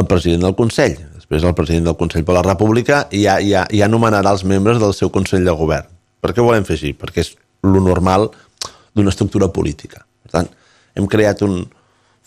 el 0.00 0.08
president 0.08 0.46
del 0.46 0.56
Consell. 0.58 0.96
Després 1.16 1.44
el 1.44 1.56
president 1.56 1.88
del 1.90 1.98
Consell 2.00 2.24
per 2.28 2.36
la 2.36 2.44
República 2.46 3.06
ja, 3.12 3.38
ja, 3.44 3.66
ja 3.72 3.88
nomenarà 3.88 4.32
els 4.34 4.44
membres 4.48 4.80
del 4.82 4.94
seu 4.96 5.12
Consell 5.14 5.48
de 5.48 5.54
Govern. 5.56 5.88
Per 6.22 6.32
què 6.32 6.42
ho 6.42 6.48
volem 6.48 6.66
fer 6.68 6.76
així? 6.78 6.92
Perquè 6.96 7.24
és 7.24 7.32
lo 7.64 7.80
normal 7.84 8.28
d'una 8.96 9.12
estructura 9.12 9.48
política. 9.52 10.04
Per 10.24 10.32
tant, 10.34 10.50
hem 10.94 11.06
creat 11.10 11.42
un 11.46 11.62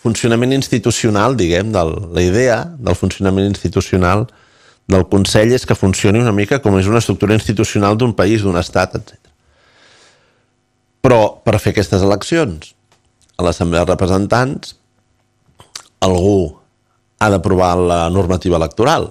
funcionament 0.05 0.53
institucional, 0.53 1.35
diguem, 1.37 1.71
de 1.73 1.83
la 1.85 2.23
idea 2.23 2.57
del 2.77 2.97
funcionament 2.97 3.47
institucional 3.49 4.27
del 4.87 5.05
Consell 5.09 5.53
és 5.55 5.65
que 5.65 5.77
funcioni 5.77 6.21
una 6.21 6.33
mica 6.35 6.59
com 6.61 6.77
és 6.77 6.89
una 6.89 7.01
estructura 7.01 7.33
institucional 7.33 7.97
d'un 7.97 8.13
país, 8.17 8.43
d'un 8.45 8.57
estat, 8.59 8.99
etc. 8.99 9.17
Però 11.01 11.41
per 11.45 11.57
fer 11.61 11.73
aquestes 11.73 12.05
eleccions 12.05 12.73
a 13.37 13.45
l'Assemblea 13.45 13.85
de 13.85 13.93
Representants 13.93 14.75
algú 16.05 16.53
ha 17.19 17.29
d'aprovar 17.33 17.73
la 17.79 17.99
normativa 18.13 18.59
electoral. 18.59 19.09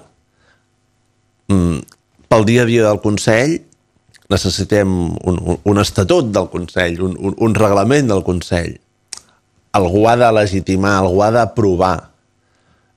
Mm, 1.51 1.83
pel 2.31 2.47
dia 2.47 2.63
a 2.63 2.69
dia 2.69 2.87
del 2.87 3.01
Consell 3.03 3.59
necessitem 4.31 4.89
un, 5.11 5.37
un, 5.37 5.59
un 5.61 5.81
estatut 5.81 6.31
del 6.33 6.47
Consell, 6.49 7.01
un, 7.03 7.13
un, 7.19 7.35
un 7.37 7.55
reglament 7.57 8.09
del 8.09 8.23
Consell. 8.25 8.77
Algú 9.75 10.05
ha 10.07 10.15
de 10.19 10.31
legitimar, 10.31 10.97
algú 11.01 11.23
ha 11.25 11.31
d'aprovar 11.35 11.95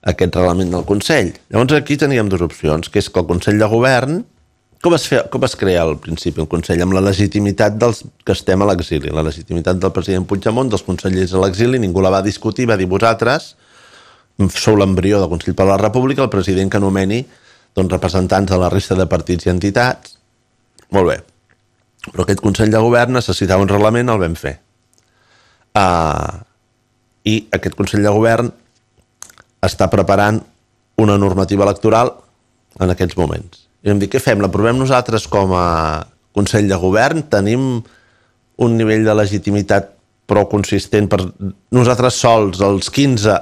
aquest 0.09 0.35
reglament 0.35 0.71
del 0.71 0.85
Consell. 0.87 1.33
Llavors 1.51 1.75
aquí 1.75 1.97
teníem 1.99 2.29
dues 2.31 2.43
opcions, 2.45 2.89
que 2.89 3.01
és 3.01 3.09
que 3.11 3.19
el 3.19 3.27
Consell 3.27 3.59
de 3.59 3.67
Govern, 3.67 4.21
com 4.79 4.95
es, 4.95 5.09
fe, 5.11 5.19
com 5.31 5.43
es 5.43 5.57
crea 5.59 5.81
al 5.83 5.97
principi 5.99 6.39
el 6.39 6.47
Consell? 6.51 6.79
Amb 6.85 6.95
la 6.95 7.03
legitimitat 7.03 7.75
dels 7.79 8.05
que 8.23 8.35
estem 8.35 8.63
a 8.63 8.69
l'exili, 8.69 9.11
la 9.11 9.25
legitimitat 9.27 9.81
del 9.81 9.91
president 9.95 10.27
Puigdemont, 10.29 10.71
dels 10.71 10.85
consellers 10.87 11.35
a 11.35 11.41
l'exili, 11.43 11.81
ningú 11.83 12.03
la 12.05 12.13
va 12.13 12.23
discutir, 12.23 12.69
va 12.69 12.79
dir 12.79 12.87
vosaltres, 12.87 13.53
sou 14.55 14.79
l'embrió 14.79 15.19
del 15.19 15.31
Consell 15.31 15.57
per 15.57 15.67
la 15.67 15.77
República, 15.81 16.23
el 16.23 16.31
president 16.31 16.71
que 16.71 16.79
anomeni 16.79 17.25
doncs, 17.75 17.91
representants 17.91 18.51
de 18.51 18.59
la 18.61 18.71
resta 18.71 18.95
de 18.95 19.07
partits 19.11 19.47
i 19.47 19.51
entitats. 19.51 20.15
Molt 20.95 21.11
bé. 21.11 21.17
Però 22.07 22.23
aquest 22.23 22.39
Consell 22.41 22.71
de 22.71 22.79
Govern 22.79 23.19
necessitava 23.19 23.65
un 23.65 23.71
reglament, 23.71 24.07
el 24.09 24.21
vam 24.23 24.37
fer. 24.39 24.55
Uh, 25.75 26.39
I 27.27 27.35
aquest 27.55 27.75
Consell 27.77 28.05
de 28.05 28.13
Govern 28.13 28.51
està 29.65 29.89
preparant 29.91 30.39
una 30.99 31.17
normativa 31.19 31.65
electoral 31.67 32.13
en 32.79 32.91
aquests 32.93 33.17
moments. 33.19 33.65
I 33.83 33.91
vam 33.91 33.99
dir, 34.01 34.09
què 34.11 34.21
fem? 34.23 34.41
L'aprovem 34.43 34.79
nosaltres 34.79 35.27
com 35.31 35.53
a 35.55 36.05
Consell 36.35 36.67
de 36.69 36.77
Govern? 36.79 37.25
Tenim 37.31 37.79
un 38.59 38.75
nivell 38.75 39.05
de 39.07 39.15
legitimitat 39.15 39.93
prou 40.29 40.45
consistent 40.51 41.07
per 41.09 41.23
nosaltres 41.73 42.19
sols, 42.21 42.61
els 42.61 42.91
15, 42.93 43.35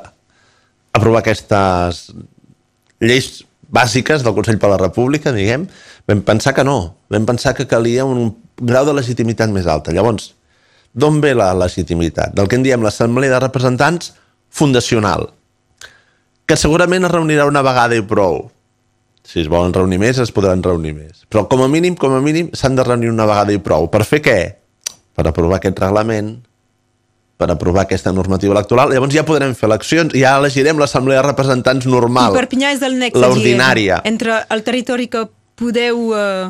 aprovar 0.96 1.24
aquestes 1.24 2.08
lleis 3.04 3.42
bàsiques 3.74 4.24
del 4.24 4.36
Consell 4.38 4.60
per 4.62 4.72
la 4.72 4.80
República, 4.80 5.34
diguem, 5.36 5.68
vam 6.08 6.24
pensar 6.26 6.54
que 6.56 6.64
no. 6.64 6.96
Vam 7.12 7.28
pensar 7.28 7.54
que 7.58 7.68
calia 7.68 8.06
un 8.08 8.32
grau 8.58 8.88
de 8.88 8.96
legitimitat 8.96 9.52
més 9.54 9.68
alta. 9.68 9.92
Llavors, 9.94 10.32
d'on 10.94 11.22
ve 11.24 11.34
la 11.38 11.54
legitimitat? 11.58 12.36
Del 12.38 12.48
que 12.48 12.60
en 12.60 12.66
diem 12.66 12.84
l'Assemblea 12.86 13.34
de 13.34 13.42
Representants 13.44 14.14
fundacional, 14.50 15.30
que 16.48 16.56
segurament 16.56 17.06
es 17.08 17.12
reunirà 17.12 17.48
una 17.50 17.64
vegada 17.66 17.98
i 17.98 18.04
prou. 18.08 18.46
Si 19.28 19.42
es 19.42 19.50
volen 19.52 19.74
reunir 19.76 20.00
més, 20.00 20.20
es 20.24 20.32
podran 20.32 20.64
reunir 20.64 20.94
més. 20.96 21.26
Però 21.28 21.44
com 21.52 21.66
a 21.66 21.68
mínim, 21.68 21.98
com 22.00 22.14
a 22.16 22.22
mínim, 22.24 22.54
s'han 22.56 22.78
de 22.78 22.86
reunir 22.88 23.12
una 23.12 23.28
vegada 23.28 23.52
i 23.52 23.60
prou. 23.60 23.90
Per 23.92 24.06
fer 24.08 24.22
què? 24.24 24.40
Per 25.18 25.26
aprovar 25.28 25.60
aquest 25.60 25.82
reglament, 25.84 26.38
per 27.38 27.50
aprovar 27.52 27.84
aquesta 27.86 28.14
normativa 28.16 28.56
electoral. 28.56 28.94
Llavors 28.94 29.14
ja 29.14 29.26
podrem 29.28 29.54
fer 29.58 29.68
eleccions 29.70 30.16
ja 30.18 30.38
elegirem 30.40 30.80
l'Assemblea 30.82 31.22
de 31.22 31.28
Representants 31.28 31.86
normal. 31.90 32.34
I 32.34 32.40
Perpinyà 32.40 32.72
és 32.74 32.86
el 32.86 32.98
nexe, 33.02 33.22
l'ordinària. 33.22 34.02
Entre 34.10 34.40
el 34.50 34.64
territori 34.66 35.10
que 35.12 35.28
podeu... 35.60 36.08
Eh, 36.18 36.48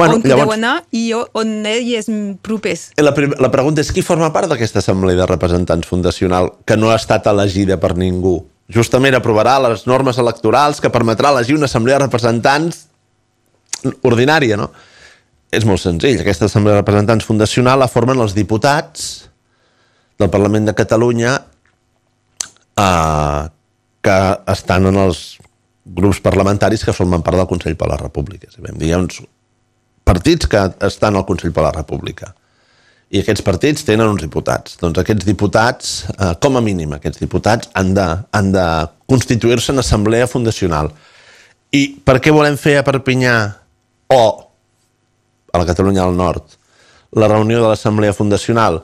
bueno, 0.00 0.18
on 0.18 0.24
podeu 0.24 0.40
llavors, 0.40 0.58
anar 0.58 0.74
i 0.96 1.04
on 1.14 1.52
ell 1.68 1.90
és 1.98 2.08
propers. 2.44 2.88
La, 3.00 3.12
la 3.12 3.50
pregunta 3.52 3.84
és 3.84 3.92
qui 3.94 4.04
forma 4.06 4.32
part 4.34 4.50
d'aquesta 4.50 4.82
Assemblea 4.82 5.18
de 5.20 5.28
Representants 5.30 5.88
fundacional 5.88 6.52
que 6.66 6.78
no 6.80 6.90
ha 6.90 6.98
estat 6.98 7.28
elegida 7.30 7.78
per 7.82 7.94
ningú? 8.00 8.40
Justament 8.70 9.16
aprovarà 9.18 9.56
les 9.64 9.86
normes 9.90 10.18
electorals 10.22 10.80
que 10.82 10.92
permetrà 10.94 11.32
elegir 11.34 11.56
una 11.58 11.68
Assemblea 11.70 11.98
de 11.98 12.06
Representants 12.06 12.84
ordinària, 14.06 14.58
no? 14.60 14.70
És 15.50 15.66
molt 15.66 15.82
senzill. 15.82 16.20
Aquesta 16.22 16.46
Assemblea 16.46 16.76
de 16.76 16.82
Representants 16.84 17.26
fundacional 17.26 17.80
la 17.82 17.90
formen 17.90 18.20
els 18.22 18.36
diputats 18.36 19.08
del 20.20 20.30
Parlament 20.30 20.68
de 20.68 20.76
Catalunya 20.78 21.34
eh, 22.78 23.42
que 24.00 24.18
estan 24.54 24.86
en 24.92 25.00
els 25.00 25.24
grups 25.84 26.20
parlamentaris 26.22 26.84
que 26.84 26.94
formen 26.94 27.24
part 27.26 27.40
del 27.40 27.48
Consell 27.50 27.76
per 27.76 27.88
la 27.90 27.98
República. 27.98 28.52
Vam 28.58 28.78
dir, 28.78 28.90
hi 28.90 28.94
ha 28.94 29.02
uns 29.02 29.20
partits 30.10 30.50
que 30.50 30.66
estan 30.90 31.16
al 31.16 31.26
Consell 31.28 31.54
per 31.54 31.68
la 31.68 31.74
República 31.78 32.34
i 33.10 33.18
aquests 33.18 33.42
partits 33.42 33.82
tenen 33.86 34.06
uns 34.06 34.22
diputats. 34.22 34.76
Doncs 34.78 35.00
aquests 35.02 35.26
diputats, 35.26 35.94
eh, 36.14 36.34
com 36.42 36.56
a 36.56 36.62
mínim, 36.62 36.92
aquests 36.94 37.18
diputats 37.18 37.70
han 37.74 37.90
de, 37.94 38.06
han 38.30 38.52
de 38.54 38.66
constituir-se 39.10 39.72
en 39.72 39.82
assemblea 39.82 40.28
fundacional. 40.30 40.92
I 41.74 41.82
per 42.06 42.20
què 42.22 42.30
volem 42.34 42.56
fer 42.58 42.76
a 42.78 42.86
Perpinyà 42.86 43.34
o 44.14 44.22
a 45.50 45.58
la 45.58 45.66
Catalunya 45.66 46.04
del 46.06 46.16
Nord 46.18 46.56
la 47.18 47.26
reunió 47.26 47.58
de 47.58 47.72
l'assemblea 47.72 48.14
fundacional? 48.14 48.78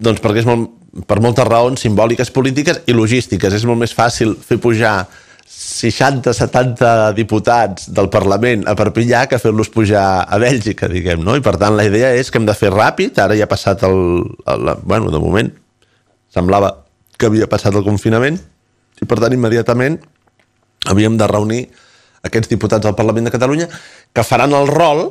Doncs 0.00 0.24
perquè 0.24 0.40
és 0.40 0.48
molt, 0.48 0.72
per 1.04 1.20
moltes 1.20 1.44
raons 1.44 1.84
simbòliques, 1.84 2.32
polítiques 2.32 2.80
i 2.88 2.96
logístiques. 2.96 3.52
És 3.52 3.68
molt 3.68 3.84
més 3.84 3.92
fàcil 3.92 4.32
fer 4.40 4.56
pujar 4.56 5.02
60-70 5.48 7.12
diputats 7.16 7.90
del 7.92 8.08
Parlament 8.12 8.64
a 8.68 8.74
Perpinyà 8.78 9.24
que 9.28 9.38
fer-los 9.42 9.70
pujar 9.72 10.24
a 10.24 10.38
Bèlgica, 10.40 10.88
diguem, 10.90 11.22
no? 11.24 11.36
I 11.36 11.44
per 11.44 11.56
tant 11.60 11.76
la 11.76 11.84
idea 11.86 12.14
és 12.16 12.30
que 12.30 12.40
hem 12.40 12.48
de 12.48 12.56
fer 12.56 12.72
ràpid, 12.72 13.20
ara 13.20 13.36
ja 13.36 13.46
ha 13.46 13.50
passat 13.50 13.84
el... 13.88 14.24
el 14.50 14.72
bueno, 14.82 15.12
de 15.12 15.20
moment 15.20 15.52
semblava 16.34 16.72
que 17.18 17.28
havia 17.30 17.48
passat 17.50 17.76
el 17.76 17.84
confinament 17.86 18.40
i 19.02 19.06
per 19.06 19.20
tant 19.22 19.34
immediatament 19.34 20.00
havíem 20.90 21.18
de 21.20 21.28
reunir 21.30 21.62
aquests 22.24 22.50
diputats 22.50 22.84
del 22.84 22.96
Parlament 22.98 23.28
de 23.28 23.34
Catalunya 23.34 23.68
que 23.68 24.24
faran 24.26 24.56
el 24.56 24.68
rol 24.70 25.06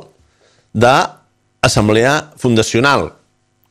d'assemblea 0.74 2.14
fundacional, 2.40 3.12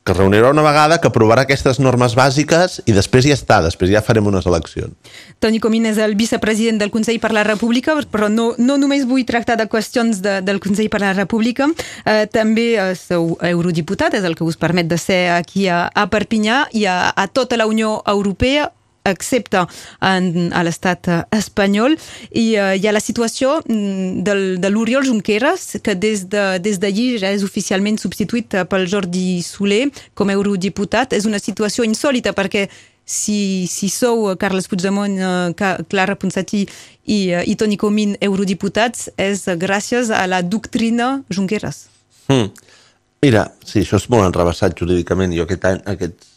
que 0.04 0.12
es 0.12 0.18
reunirà 0.18 0.52
una 0.52 0.64
vegada, 0.66 1.00
que 1.00 1.08
aprovarà 1.08 1.46
aquestes 1.48 1.80
normes 1.80 2.16
bàsiques 2.20 2.82
i 2.86 2.96
després 2.96 3.24
ja 3.24 3.38
està, 3.38 3.62
després 3.64 3.92
ja 3.94 4.04
farem 4.04 4.28
unes 4.28 4.46
eleccions. 4.50 4.92
Toni 5.40 5.62
Comín 5.64 5.88
és 5.88 6.00
el 6.04 6.18
vicepresident 6.20 6.82
del 6.82 6.92
Consell 6.92 7.22
per 7.24 7.32
la 7.36 7.46
República, 7.48 7.96
però 8.12 8.28
no, 8.32 8.52
no 8.60 8.78
només 8.82 9.08
vull 9.08 9.24
tractar 9.28 9.56
de 9.60 9.70
qüestions 9.72 10.20
de, 10.26 10.42
del 10.44 10.60
Consell 10.64 10.92
per 10.92 11.02
la 11.06 11.14
República, 11.16 11.70
eh, 12.04 12.28
també 12.32 12.76
sou 13.00 13.38
eurodiputat, 13.40 14.20
és 14.20 14.28
el 14.28 14.36
que 14.36 14.44
us 14.44 14.60
permet 14.60 14.92
de 14.92 15.00
ser 15.00 15.24
aquí 15.38 15.70
a, 15.72 15.86
a 15.88 16.08
Perpinyà 16.12 16.66
i 16.76 16.86
a, 16.86 16.98
a 17.16 17.28
tota 17.32 17.60
la 17.60 17.70
Unió 17.72 18.02
Europea 18.06 18.72
excepte 19.06 19.66
en, 20.02 20.50
a 20.56 20.64
l'estat 20.64 21.10
eh, 21.12 21.20
espanyol 21.36 21.98
i 22.32 22.46
uh, 22.56 22.72
hi 22.78 22.88
ha 22.88 22.94
la 22.96 23.04
situació 23.04 23.58
mm, 23.66 24.24
del, 24.26 24.44
de 24.64 24.72
l'Oriol 24.72 25.06
Junqueras 25.08 25.78
que 25.84 25.96
des 25.96 26.26
d'allí 26.32 26.64
de, 26.64 27.20
des 27.20 27.22
ja 27.22 27.34
és 27.34 27.44
oficialment 27.44 28.00
substituït 28.00 28.56
eh, 28.56 28.66
pel 28.70 28.88
Jordi 28.88 29.42
Soler 29.44 29.86
com 30.16 30.30
a 30.30 30.38
eurodiputat. 30.38 31.14
És 31.14 31.28
una 31.30 31.42
situació 31.44 31.84
insòlita 31.88 32.34
perquè 32.34 32.68
si, 33.06 33.68
si 33.68 33.90
sou 33.92 34.30
Carles 34.40 34.70
Puigdemont, 34.72 35.20
uh, 35.20 35.74
Clara 35.92 36.16
Ponsatí 36.16 36.64
i, 37.06 37.20
i 37.34 37.56
Toni 37.60 37.78
Comín 37.78 38.16
eurodiputats 38.24 39.10
és 39.20 39.44
gràcies 39.60 40.14
a 40.14 40.24
la 40.32 40.42
doctrina 40.42 41.18
Junqueras. 41.30 41.90
Hmm. 42.30 42.54
Mira, 43.24 43.50
sí, 43.64 43.82
això 43.84 44.00
és 44.00 44.10
molt 44.12 44.26
enrebaçat 44.28 44.76
jurídicament. 44.80 45.36
Jo 45.36 45.46
aquest 45.48 45.68
any, 45.68 45.84
aquests 45.88 46.33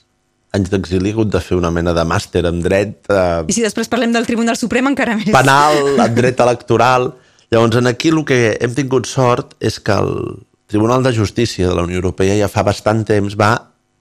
anys 0.54 0.70
d'exili 0.72 1.10
he 1.10 1.14
hagut 1.14 1.30
de 1.32 1.40
fer 1.42 1.56
una 1.58 1.70
mena 1.74 1.94
de 1.96 2.04
màster 2.08 2.44
en 2.48 2.60
dret... 2.64 2.98
Eh, 3.10 3.44
I 3.50 3.56
si 3.56 3.64
després 3.64 3.90
parlem 3.92 4.12
del 4.14 4.26
Tribunal 4.28 4.58
Suprem 4.58 4.86
encara 4.92 5.16
més. 5.18 5.32
Penal, 5.34 5.80
en 6.06 6.18
dret 6.18 6.42
electoral... 6.44 7.12
Llavors, 7.46 7.76
en 7.78 7.86
aquí 7.86 8.10
el 8.10 8.24
que 8.26 8.56
hem 8.58 8.72
tingut 8.74 9.06
sort 9.06 9.52
és 9.62 9.76
que 9.78 9.94
el 9.94 10.40
Tribunal 10.66 11.04
de 11.06 11.12
Justícia 11.14 11.68
de 11.68 11.76
la 11.78 11.84
Unió 11.86 12.00
Europea 12.00 12.34
ja 12.40 12.48
fa 12.50 12.64
bastant 12.66 13.04
temps 13.06 13.36
va 13.38 13.52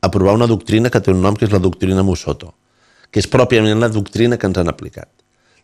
aprovar 0.01 0.33
una 0.33 0.47
doctrina 0.49 0.89
que 0.89 0.97
té 0.97 1.13
un 1.13 1.21
nom 1.21 1.37
que 1.37 1.45
és 1.45 1.53
la 1.53 1.61
doctrina 1.61 2.01
Musoto, 2.01 2.55
que 3.13 3.21
és 3.21 3.29
pròpiament 3.29 3.77
la 3.77 3.91
doctrina 3.93 4.39
que 4.41 4.49
ens 4.49 4.57
han 4.57 4.73
aplicat. 4.73 5.11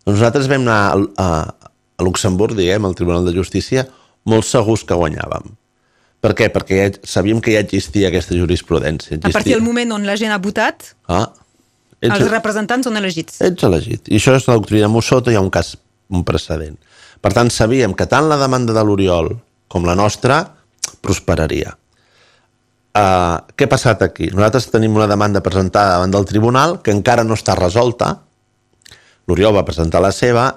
Doncs 0.06 0.20
nosaltres 0.20 0.52
vam 0.52 0.62
anar 0.62 0.78
a, 0.94 1.02
a, 1.26 1.72
a 1.98 2.06
Luxemburg, 2.06 2.54
diguem, 2.54 2.86
al 2.86 2.94
Tribunal 2.94 3.26
de 3.26 3.34
Justícia, 3.34 3.88
molt 4.30 4.46
segurs 4.46 4.86
que 4.86 5.02
guanyàvem 5.02 5.50
per 6.22 6.36
què? 6.38 6.50
Perquè 6.54 6.78
ja, 6.78 6.90
sabíem 7.18 7.42
que 7.44 7.56
ja 7.56 7.63
existia 7.66 8.12
aquesta 8.12 8.38
jurisprudència. 8.38 9.16
Existia. 9.18 9.34
A 9.34 9.38
partir 9.40 9.56
del 9.58 9.66
moment 9.66 9.96
on 9.98 10.06
la 10.06 10.16
gent 10.20 10.34
ha 10.34 10.40
votat, 10.42 10.94
ah, 11.10 11.25
ets, 12.00 12.13
els 12.13 12.30
representants 12.30 12.88
són 12.88 13.00
elegits. 13.01 13.42
Ets 13.46 13.68
elegit. 13.68 14.08
I 14.10 14.22
això 14.22 14.38
és 14.38 14.48
la 14.50 14.60
doctrina 14.60 14.90
Mussota, 14.92 15.34
hi 15.34 15.40
ha 15.40 15.44
un 15.44 15.51
cas, 15.54 15.74
un 16.13 16.25
precedent. 16.28 16.78
Per 17.22 17.34
tant, 17.34 17.50
sabíem 17.54 17.94
que 17.98 18.10
tant 18.10 18.30
la 18.30 18.40
demanda 18.42 18.74
de 18.74 18.86
l'Oriol 18.86 19.34
com 19.72 19.86
la 19.86 19.98
nostra 19.98 20.44
prosperaria. 21.01 21.75
Uh, 22.92 23.40
què 23.56 23.66
ha 23.66 23.72
passat 23.72 24.01
aquí? 24.04 24.28
Nosaltres 24.34 24.68
tenim 24.74 24.98
una 24.98 25.08
demanda 25.08 25.40
presentada 25.42 25.96
davant 25.96 26.12
del 26.12 26.25
tribunal 26.28 26.82
que 26.84 26.92
encara 26.92 27.24
no 27.24 27.38
està 27.38 27.56
resolta. 27.56 28.18
L'Oriol 29.30 29.56
va 29.56 29.63
presentar 29.66 30.01
la 30.04 30.12
seva 30.12 30.50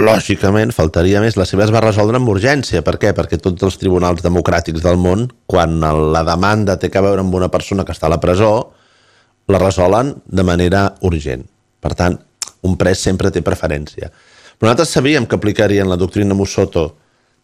lògicament, 0.00 0.72
faltaria 0.74 1.20
més, 1.22 1.36
la 1.38 1.46
seva 1.46 1.64
es 1.66 1.72
va 1.74 1.82
resoldre 1.84 2.18
amb 2.18 2.30
urgència. 2.32 2.82
Per 2.86 2.96
què? 2.98 3.12
Perquè 3.14 3.38
tots 3.42 3.62
els 3.66 3.78
tribunals 3.78 4.24
democràtics 4.24 4.82
del 4.82 4.98
món, 4.98 5.28
quan 5.46 5.78
la 5.80 6.24
demanda 6.26 6.78
té 6.80 6.90
que 6.90 7.02
veure 7.04 7.22
amb 7.22 7.34
una 7.34 7.50
persona 7.52 7.84
que 7.84 7.94
està 7.94 8.08
a 8.10 8.14
la 8.14 8.20
presó, 8.22 8.72
la 9.48 9.60
resolen 9.60 10.14
de 10.24 10.42
manera 10.42 10.86
urgent. 11.04 11.44
Per 11.80 11.92
tant, 11.94 12.18
un 12.64 12.76
pres 12.80 13.02
sempre 13.04 13.30
té 13.30 13.44
preferència. 13.44 14.10
Però 14.58 14.70
nosaltres 14.70 14.94
sabíem 14.96 15.26
que 15.26 15.36
aplicarien 15.36 15.90
la 15.90 16.00
doctrina 16.00 16.34
Mussoto 16.34 16.94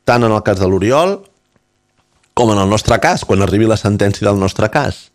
tant 0.08 0.24
en 0.24 0.32
el 0.32 0.42
cas 0.42 0.58
de 0.58 0.68
l'Oriol 0.70 1.18
com 2.34 2.52
en 2.54 2.58
el 2.62 2.70
nostre 2.70 2.96
cas, 3.02 3.26
quan 3.28 3.42
arribi 3.44 3.66
la 3.68 3.76
sentència 3.76 4.24
del 4.26 4.38
nostre 4.40 4.70
cas. 4.72 5.10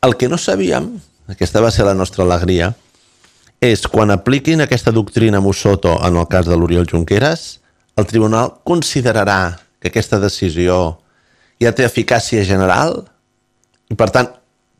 El 0.00 0.14
que 0.16 0.30
no 0.32 0.38
sabíem, 0.40 0.94
aquesta 1.28 1.60
va 1.60 1.72
ser 1.74 1.84
la 1.84 1.96
nostra 1.98 2.24
alegria, 2.24 2.70
és 3.60 3.86
quan 3.90 4.12
apliquin 4.14 4.62
aquesta 4.62 4.92
doctrina 4.94 5.40
Mussoto 5.42 5.96
en 6.06 6.16
el 6.16 6.28
cas 6.30 6.46
de 6.46 6.56
l'Oriol 6.56 6.86
Junqueras, 6.86 7.58
el 7.98 8.06
tribunal 8.06 8.54
considerarà 8.64 9.58
que 9.82 9.90
aquesta 9.90 10.20
decisió 10.22 10.98
ja 11.58 11.72
té 11.74 11.86
eficàcia 11.86 12.44
general 12.46 13.00
i, 13.90 13.96
per 13.98 14.10
tant, 14.14 14.30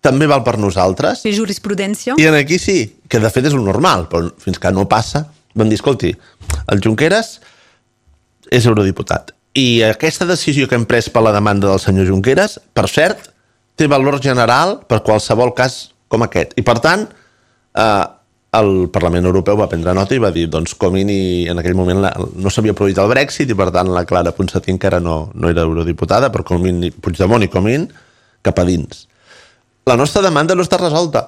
també 0.05 0.29
val 0.31 0.45
per 0.47 0.59
nosaltres. 0.63 1.25
I 1.27 1.35
jurisprudència. 1.35 2.15
I 2.21 2.29
en 2.31 2.37
aquí 2.39 2.61
sí, 2.63 2.79
que 3.11 3.19
de 3.19 3.31
fet 3.35 3.49
és 3.51 3.57
el 3.57 3.65
normal, 3.67 4.07
però 4.11 4.29
fins 4.39 4.61
que 4.63 4.71
no 4.75 4.87
passa, 4.91 5.25
vam 5.59 5.71
dir, 5.71 5.79
escolti, 5.81 6.13
el 6.71 6.83
Junqueras 6.85 7.39
és 8.55 8.69
eurodiputat. 8.69 9.35
I 9.59 9.83
aquesta 9.89 10.29
decisió 10.29 10.69
que 10.69 10.79
hem 10.79 10.87
pres 10.87 11.09
per 11.11 11.25
la 11.25 11.33
demanda 11.35 11.67
del 11.73 11.83
senyor 11.83 12.07
Junqueras, 12.13 12.61
per 12.77 12.87
cert, 12.87 13.33
té 13.79 13.89
valor 13.91 14.21
general 14.23 14.79
per 14.87 15.01
qualsevol 15.07 15.51
cas 15.57 15.89
com 16.11 16.23
aquest. 16.23 16.55
I, 16.59 16.63
per 16.67 16.79
tant, 16.85 17.09
eh, 17.75 18.05
el 18.57 18.89
Parlament 18.93 19.29
Europeu 19.29 19.59
va 19.61 19.69
prendre 19.69 19.93
nota 19.93 20.17
i 20.17 20.23
va 20.23 20.33
dir 20.33 20.47
doncs 20.49 20.73
Comín 20.81 21.11
i 21.13 21.49
en 21.53 21.61
aquell 21.61 21.77
moment 21.77 22.01
la, 22.01 22.15
no 22.17 22.49
s'havia 22.49 22.73
produït 22.73 22.97
el 23.03 23.11
Brexit 23.11 23.51
i 23.53 23.59
per 23.59 23.69
tant 23.75 23.93
la 23.93 24.07
Clara 24.09 24.33
Ponsatí 24.33 24.73
encara 24.73 25.03
no, 25.05 25.29
no 25.35 25.51
era 25.53 25.67
eurodiputada 25.69 26.33
però 26.33 26.47
Comín, 26.49 26.87
Puigdemont 27.03 27.45
i 27.45 27.53
Comín 27.53 27.91
cap 28.41 28.59
a 28.59 28.65
dins 28.65 29.09
la 29.89 29.97
nostra 29.97 30.21
demanda 30.21 30.55
no 30.55 30.65
està 30.67 30.77
resolta. 30.77 31.25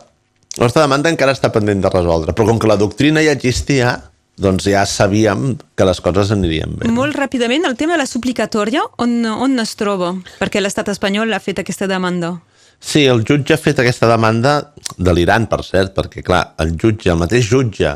La 0.58 0.66
nostra 0.66 0.84
demanda 0.84 1.08
encara 1.08 1.32
està 1.32 1.48
pendent 1.54 1.80
de 1.80 1.90
resoldre, 1.92 2.34
però 2.36 2.50
com 2.50 2.58
que 2.60 2.68
la 2.68 2.76
doctrina 2.76 3.22
ja 3.24 3.32
existia, 3.32 3.94
doncs 4.40 4.66
ja 4.68 4.82
sabíem 4.84 5.54
que 5.78 5.86
les 5.88 6.00
coses 6.04 6.32
anirien 6.34 6.74
bé. 6.76 6.90
Molt 6.92 7.16
ràpidament, 7.16 7.64
el 7.64 7.78
tema 7.80 7.96
de 7.96 8.02
la 8.02 8.08
suplicatòria, 8.10 8.82
on, 9.00 9.14
on 9.24 9.56
es 9.62 9.72
troba? 9.80 10.12
Perquè 10.42 10.60
l'estat 10.60 10.92
espanyol 10.92 11.32
ha 11.32 11.40
fet 11.40 11.62
aquesta 11.62 11.88
demanda. 11.88 12.34
Sí, 12.80 13.04
el 13.04 13.24
jutge 13.28 13.54
ha 13.54 13.60
fet 13.60 13.82
aquesta 13.82 14.08
demanda 14.08 14.54
de 14.96 15.12
l'Iran, 15.12 15.46
per 15.50 15.60
cert, 15.66 15.92
perquè, 15.96 16.24
clar, 16.24 16.54
el 16.64 16.72
jutge, 16.80 17.10
el 17.12 17.20
mateix 17.20 17.44
jutge 17.50 17.92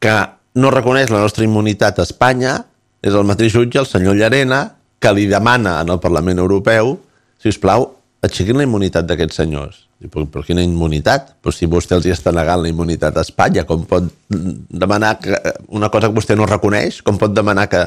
que 0.00 0.16
no 0.60 0.72
reconeix 0.72 1.12
la 1.12 1.22
nostra 1.24 1.46
immunitat 1.46 1.98
a 1.98 2.04
Espanya, 2.04 2.58
és 3.00 3.16
el 3.16 3.24
mateix 3.24 3.54
jutge, 3.56 3.80
el 3.80 3.88
senyor 3.88 4.18
Llarena, 4.18 4.60
que 5.00 5.12
li 5.16 5.24
demana 5.30 5.78
en 5.80 5.92
el 5.92 6.00
Parlament 6.00 6.42
Europeu, 6.42 6.98
si 7.40 7.48
us 7.48 7.58
plau, 7.60 7.86
aixequin 8.20 8.60
la 8.60 8.66
immunitat 8.68 9.08
d'aquests 9.08 9.40
senyors. 9.40 9.86
Però, 10.00 10.26
però 10.28 10.44
quina 10.44 10.64
immunitat? 10.64 11.34
Però 11.40 11.52
si 11.52 11.68
vostè 11.68 11.96
els 11.96 12.06
hi 12.08 12.12
està 12.12 12.32
negant 12.36 12.60
la 12.62 12.68
immunitat 12.72 13.16
a 13.16 13.24
Espanya, 13.24 13.64
com 13.68 13.84
pot 13.88 14.08
demanar 14.28 15.16
que 15.20 15.40
una 15.76 15.88
cosa 15.92 16.08
que 16.08 16.16
vostè 16.16 16.36
no 16.36 16.48
reconeix, 16.48 17.00
com 17.04 17.20
pot 17.20 17.32
demanar 17.36 17.66
que, 17.72 17.82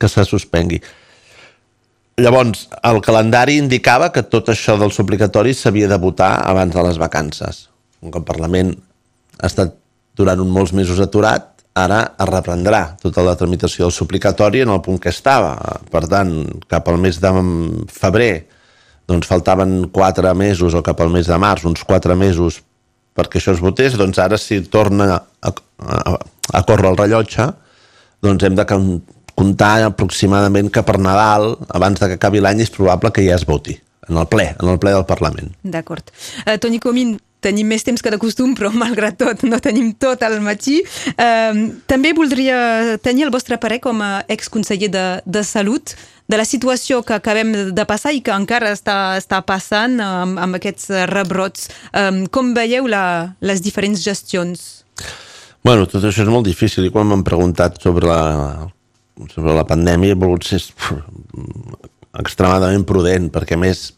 que 0.00 0.08
se 0.12 0.24
suspengui? 0.28 0.80
Llavors, 2.22 2.68
el 2.86 3.00
calendari 3.02 3.56
indicava 3.58 4.12
que 4.14 4.22
tot 4.22 4.52
això 4.52 4.76
del 4.78 4.92
suplicatori 4.94 5.54
s'havia 5.58 5.88
de 5.90 5.98
votar 5.98 6.36
abans 6.46 6.74
de 6.74 6.82
les 6.86 7.00
vacances. 7.00 7.64
Com 7.98 8.12
que 8.12 8.20
el 8.20 8.26
Parlament 8.28 8.70
ha 9.40 9.48
estat 9.48 9.72
durant 10.14 10.38
un 10.44 10.52
molts 10.54 10.74
mesos 10.76 11.00
aturat, 11.02 11.48
ara 11.74 12.02
es 12.20 12.28
reprendrà 12.28 12.82
tota 13.00 13.24
la 13.26 13.34
tramitació 13.40 13.88
del 13.88 13.94
suplicatori 13.96 14.62
en 14.62 14.70
el 14.70 14.82
punt 14.84 15.00
que 15.02 15.10
estava. 15.10 15.56
Per 15.90 16.04
tant, 16.06 16.34
cap 16.70 16.90
al 16.92 17.00
mes 17.02 17.18
de 17.18 17.32
febrer 17.90 18.32
doncs 19.10 19.26
faltaven 19.26 19.88
quatre 19.90 20.30
mesos 20.38 20.76
o 20.78 20.82
cap 20.86 21.00
al 21.02 21.10
mes 21.10 21.26
de 21.26 21.38
març, 21.42 21.64
uns 21.66 21.82
quatre 21.82 22.14
mesos 22.14 22.60
perquè 23.16 23.40
això 23.40 23.56
es 23.56 23.64
votés, 23.64 23.96
doncs 23.98 24.20
ara 24.22 24.38
si 24.38 24.60
torna 24.72 25.08
a, 25.16 25.50
a, 25.50 26.14
a 26.54 26.62
córrer 26.68 26.92
el 26.92 27.00
rellotge, 27.00 27.48
doncs 28.22 28.46
hem 28.46 28.54
de 28.56 28.68
comptar 29.42 29.74
aproximadament 29.90 30.70
que 30.72 30.86
per 30.86 31.00
Nadal, 31.02 31.56
abans 31.74 31.98
de 32.00 32.12
que 32.12 32.20
acabi 32.20 32.42
l'any, 32.42 32.62
és 32.62 32.72
probable 32.72 33.12
que 33.12 33.26
ja 33.26 33.34
es 33.36 33.46
voti 33.48 33.76
en 34.08 34.16
el 34.18 34.26
ple, 34.30 34.48
en 34.58 34.70
el 34.70 34.80
ple 34.82 34.94
del 34.94 35.06
Parlament. 35.06 35.52
D'acord. 35.62 36.10
Uh, 36.46 36.56
Toni 36.62 36.80
Comín, 36.82 37.16
tenim 37.42 37.66
més 37.70 37.82
temps 37.86 38.02
que 38.02 38.10
de 38.12 38.18
costum, 38.22 38.54
però 38.58 38.70
malgrat 38.74 39.18
tot 39.18 39.44
no 39.46 39.58
tenim 39.62 39.92
tot 39.98 40.22
al 40.26 40.38
matí. 40.44 40.80
Uh, 41.14 41.68
també 41.90 42.14
voldria 42.16 42.98
tenir 43.02 43.26
el 43.26 43.34
vostre 43.34 43.58
parer 43.62 43.80
com 43.82 44.02
a 44.02 44.22
exconseller 44.30 44.90
de, 44.92 45.06
de 45.26 45.44
Salut 45.46 45.94
de 46.30 46.38
la 46.38 46.46
situació 46.48 47.02
que 47.04 47.16
acabem 47.18 47.50
de 47.74 47.84
passar 47.84 48.14
i 48.14 48.22
que 48.24 48.32
encara 48.32 48.70
està, 48.72 49.16
està 49.20 49.42
passant 49.44 49.98
amb, 50.00 50.38
amb 50.40 50.58
aquests 50.58 50.88
rebrots. 51.10 51.68
Um, 51.90 52.24
com 52.32 52.54
veieu 52.56 52.86
la, 52.90 53.34
les 53.44 53.60
diferents 53.64 54.00
gestions? 54.00 54.84
Bueno, 55.62 55.86
tot 55.86 56.02
això 56.02 56.24
és 56.24 56.30
molt 56.30 56.46
difícil 56.48 56.86
i 56.86 56.94
quan 56.94 57.10
m'han 57.10 57.26
preguntat 57.26 57.76
sobre 57.82 58.08
la, 58.08 58.22
sobre 59.32 59.54
la 59.56 59.66
pandèmia 59.68 60.14
he 60.14 60.18
volgut 60.18 60.46
ser 60.46 60.60
extremadament 62.20 62.84
prudent 62.88 63.28
perquè 63.32 63.58
més 63.60 63.90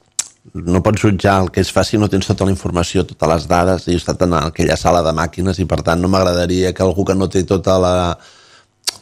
no 0.54 0.82
pots 0.84 1.00
jutjar 1.00 1.38
el 1.42 1.50
que 1.50 1.62
és 1.64 1.72
fàcil, 1.72 2.00
no 2.02 2.10
tens 2.12 2.28
tota 2.28 2.44
la 2.44 2.52
informació, 2.52 3.02
totes 3.08 3.30
les 3.30 3.46
dades, 3.48 3.86
i 3.88 3.94
he 3.94 4.00
estat 4.00 4.20
en 4.26 4.36
aquella 4.36 4.76
sala 4.76 5.00
de 5.06 5.14
màquines 5.16 5.58
i 5.58 5.66
per 5.66 5.80
tant 5.86 6.02
no 6.02 6.10
m'agradaria 6.12 6.74
que 6.76 6.84
algú 6.84 7.06
que 7.08 7.16
no 7.16 7.30
té 7.32 7.42
tota 7.48 7.78
la, 7.80 7.94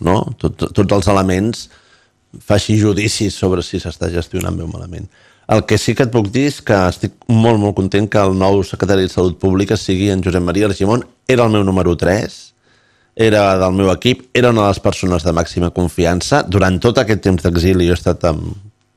no? 0.01 0.21
Tot, 0.39 0.69
tots 0.71 0.97
els 0.99 1.11
elements 1.11 1.67
faci 2.47 2.79
judicis 2.81 3.35
sobre 3.35 3.65
si 3.67 3.83
s'està 3.83 4.09
gestionant 4.13 4.57
bé 4.57 4.65
o 4.65 4.71
malament. 4.71 5.11
El 5.53 5.65
que 5.67 5.77
sí 5.77 5.97
que 5.99 6.07
et 6.07 6.13
puc 6.15 6.31
dir 6.33 6.47
és 6.49 6.61
que 6.65 6.79
estic 6.89 7.17
molt, 7.29 7.59
molt 7.61 7.75
content 7.77 8.07
que 8.09 8.23
el 8.23 8.37
nou 8.39 8.63
secretari 8.65 9.05
de 9.09 9.13
Salut 9.13 9.37
Pública 9.43 9.77
sigui 9.77 10.09
en 10.15 10.23
Josep 10.25 10.45
Maria 10.47 10.71
Argimon. 10.71 11.03
Era 11.29 11.45
el 11.45 11.53
meu 11.53 11.67
número 11.67 11.97
3, 11.99 12.52
era 13.15 13.59
del 13.59 13.73
meu 13.77 13.91
equip, 13.93 14.29
era 14.35 14.51
una 14.51 14.63
de 14.63 14.69
les 14.73 14.81
persones 14.81 15.25
de 15.25 15.33
màxima 15.37 15.71
confiança. 15.71 16.43
Durant 16.49 16.79
tot 16.81 16.99
aquest 16.99 17.21
temps 17.25 17.43
d'exili 17.45 17.89
jo 17.89 17.97
he 17.97 17.99
estat 17.99 18.25
en 18.31 18.41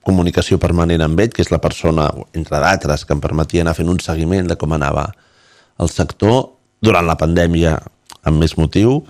comunicació 0.06 0.60
permanent 0.62 1.02
amb 1.02 1.20
ell, 1.20 1.34
que 1.34 1.44
és 1.44 1.52
la 1.52 1.60
persona, 1.60 2.08
entre 2.38 2.62
d'altres, 2.62 3.06
que 3.06 3.16
em 3.16 3.22
permetia 3.24 3.66
anar 3.66 3.76
fent 3.76 3.90
un 3.92 4.00
seguiment 4.00 4.48
de 4.48 4.58
com 4.62 4.76
anava 4.76 5.10
el 5.82 5.92
sector 5.92 6.52
durant 6.86 7.08
la 7.08 7.18
pandèmia 7.20 7.76
amb 8.26 8.42
més 8.42 8.56
motiu 8.58 9.02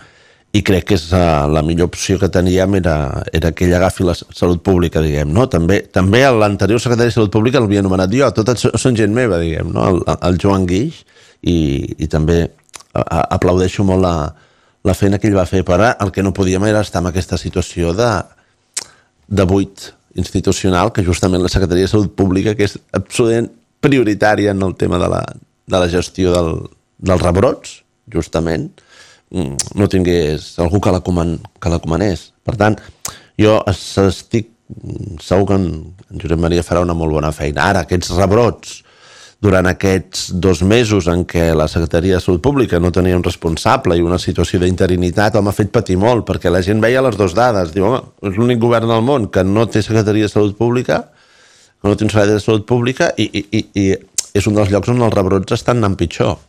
i 0.56 0.62
crec 0.64 0.86
que 0.88 0.96
és 0.96 1.10
uh, 1.12 1.46
la 1.52 1.62
millor 1.68 1.90
opció 1.92 2.16
que 2.18 2.30
teníem 2.32 2.78
era, 2.80 2.96
era 3.36 3.52
que 3.52 3.66
ell 3.68 3.76
agafi 3.76 4.06
la 4.08 4.16
salut 4.16 4.62
pública, 4.64 5.04
diguem, 5.04 5.34
no? 5.36 5.50
També, 5.52 5.82
també 5.92 6.24
l'anterior 6.32 6.80
secretari 6.80 7.12
de 7.12 7.16
Salut 7.18 7.34
Pública 7.34 7.60
l'havia 7.60 7.82
anomenat 7.84 8.14
jo, 8.16 8.30
tots 8.38 8.64
són 8.80 8.96
gent 8.96 9.12
meva, 9.14 9.42
diguem, 9.42 9.74
no? 9.76 9.84
El, 9.92 10.00
el 10.16 10.40
Joan 10.40 10.64
Guix, 10.70 11.02
i, 11.44 11.58
i 12.00 12.08
també 12.08 12.46
aplaudeixo 12.96 13.84
molt 13.84 14.06
la, 14.06 14.16
la 14.86 14.96
feina 14.98 15.20
que 15.20 15.30
ell 15.30 15.38
va 15.38 15.48
fer, 15.50 15.64
però 15.66 15.92
el 16.04 16.14
que 16.14 16.24
no 16.24 16.34
podíem 16.36 16.66
era 16.70 16.84
estar 16.86 17.02
en 17.02 17.10
aquesta 17.10 17.40
situació 17.42 17.94
de, 17.98 18.10
de 19.28 19.46
buit 19.50 19.90
institucional 20.16 20.94
que 20.94 21.04
justament 21.04 21.44
la 21.44 21.52
Secretaria 21.52 21.88
de 21.88 21.92
Salut 21.92 22.14
Pública, 22.16 22.54
que 22.56 22.70
és 22.70 22.78
absolutament 22.96 23.50
prioritària 23.84 24.54
en 24.56 24.62
el 24.66 24.78
tema 24.80 25.02
de 25.02 25.10
la, 25.12 25.22
de 25.68 25.82
la 25.82 25.90
gestió 25.92 26.32
del, 26.34 26.54
dels 27.10 27.26
rebrots, 27.26 27.80
justament, 28.14 28.70
Mm, 29.36 29.58
no 29.76 29.88
tingués 29.90 30.54
algú 30.62 30.80
que 30.80 30.92
la, 30.94 31.02
coman, 31.02 31.40
que 31.60 31.70
la 31.70 31.80
comanés. 31.84 32.30
Per 32.46 32.56
tant, 32.60 32.78
jo 33.42 33.58
estic 33.68 34.52
segur 35.22 35.48
que 35.50 35.58
en, 35.60 35.68
en 36.12 36.22
Josep 36.22 36.40
Maria 36.42 36.66
farà 36.66 36.84
una 36.86 36.96
molt 36.98 37.18
bona 37.18 37.34
feina. 37.36 37.66
Ara, 37.72 37.86
aquests 37.86 38.14
rebrots, 38.16 38.78
durant 39.46 39.68
aquests 39.70 40.32
dos 40.42 40.64
mesos 40.66 41.06
en 41.12 41.22
què 41.30 41.52
la 41.54 41.68
Secretaria 41.70 42.18
de 42.18 42.24
Salut 42.24 42.42
Pública 42.42 42.80
no 42.82 42.92
tenia 42.94 43.18
un 43.18 43.24
responsable 43.26 43.98
i 43.98 44.02
una 44.02 44.18
situació 44.22 44.58
d'interinitat, 44.64 45.38
m'ha 45.38 45.54
fet 45.54 45.70
patir 45.76 46.00
molt, 46.02 46.26
perquè 46.26 46.50
la 46.50 46.64
gent 46.66 46.82
veia 46.82 47.04
les 47.06 47.18
dues 47.20 47.36
dades. 47.38 47.74
Diu, 47.76 47.86
home, 47.86 48.02
és 48.26 48.40
l'únic 48.40 48.62
govern 48.64 48.90
del 48.90 49.06
món 49.06 49.30
que 49.30 49.46
no 49.46 49.68
té 49.70 49.84
Secretaria 49.86 50.26
de 50.26 50.34
Salut 50.34 50.58
Pública, 50.58 51.04
que 51.78 51.88
no 51.92 51.94
té 51.94 52.08
un 52.08 52.14
Secretaria 52.14 52.40
de 52.40 52.46
Salut 52.46 52.66
Pública, 52.70 53.12
i, 53.22 53.30
i, 53.30 53.46
i, 53.60 53.64
i 53.84 53.86
és 54.36 54.50
un 54.50 54.58
dels 54.58 54.74
llocs 54.74 54.90
on 54.92 55.06
els 55.06 55.14
rebrots 55.14 55.60
estan 55.60 55.84
anant 55.84 55.98
pitjor. 56.00 56.40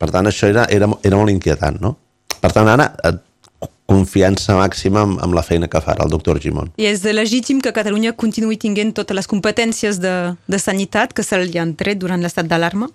Per 0.00 0.08
tant, 0.12 0.28
això 0.28 0.48
era, 0.48 0.64
era, 0.72 0.88
era 1.04 1.20
molt 1.20 1.32
inquietant, 1.32 1.76
no? 1.82 1.92
Per 2.40 2.52
tant, 2.56 2.72
ara, 2.72 2.88
confiança 3.86 4.56
màxima 4.58 5.04
amb, 5.06 5.20
amb 5.22 5.36
la 5.36 5.44
feina 5.46 5.68
que 5.70 5.80
farà 5.82 6.04
el 6.04 6.12
doctor 6.12 6.40
Gimon. 6.42 6.72
I 6.76 6.88
és 6.90 7.04
legítim 7.06 7.62
que 7.62 7.74
Catalunya 7.74 8.16
continuï 8.18 8.58
tinguent 8.60 8.92
totes 8.96 9.16
les 9.16 9.30
competències 9.30 10.00
de, 10.02 10.14
de 10.34 10.58
sanitat 10.62 11.14
que 11.14 11.24
se 11.26 11.38
li 11.42 11.58
han 11.62 11.76
tret 11.78 12.00
durant 12.02 12.22
l'estat 12.22 12.48
d'alarma? 12.50 12.90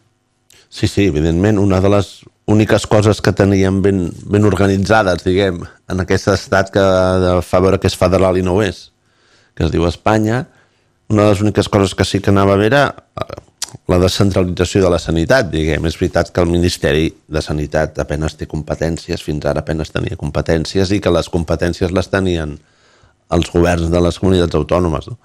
Sí, 0.71 0.88
sí, 0.88 1.08
evidentment, 1.12 1.60
una 1.60 1.82
de 1.84 1.89
les 1.91 2.21
úniques 2.51 2.86
coses 2.88 3.19
que 3.23 3.34
teníem 3.36 3.82
ben, 3.84 4.06
ben 4.32 4.47
organitzades, 4.47 5.23
diguem, 5.27 5.62
en 5.91 6.04
aquest 6.04 6.30
estat 6.32 6.71
que 6.71 6.84
fa 7.43 7.60
veure 7.63 7.80
que 7.80 7.91
és 7.91 7.97
federal 7.99 8.39
i 8.39 8.43
no 8.43 8.56
ho 8.56 8.63
és, 8.63 8.89
que 9.56 9.67
es 9.67 9.71
diu 9.71 9.88
Espanya, 9.88 10.45
una 11.12 11.25
de 11.25 11.34
les 11.34 11.41
úniques 11.43 11.67
coses 11.67 11.95
que 11.95 12.08
sí 12.08 12.21
que 12.23 12.32
anava 12.32 12.56
a 12.56 12.62
veure 12.62 12.84
la 13.89 13.97
descentralització 13.99 14.83
de 14.83 14.91
la 14.93 14.99
sanitat, 15.01 15.49
diguem. 15.51 15.85
És 15.89 15.97
veritat 15.99 16.29
que 16.33 16.43
el 16.43 16.51
Ministeri 16.51 17.09
de 17.27 17.41
Sanitat 17.41 17.97
apenes 18.03 18.37
té 18.37 18.47
competències, 18.49 19.23
fins 19.25 19.45
ara 19.49 19.63
apenes 19.65 19.91
tenia 19.91 20.19
competències, 20.19 20.93
i 20.93 21.01
que 21.01 21.13
les 21.13 21.29
competències 21.33 21.91
les 21.91 22.11
tenien 22.11 22.57
els 23.31 23.51
governs 23.51 23.89
de 23.91 24.01
les 24.03 24.19
comunitats 24.19 24.59
autònomes. 24.59 25.09
No? 25.11 25.17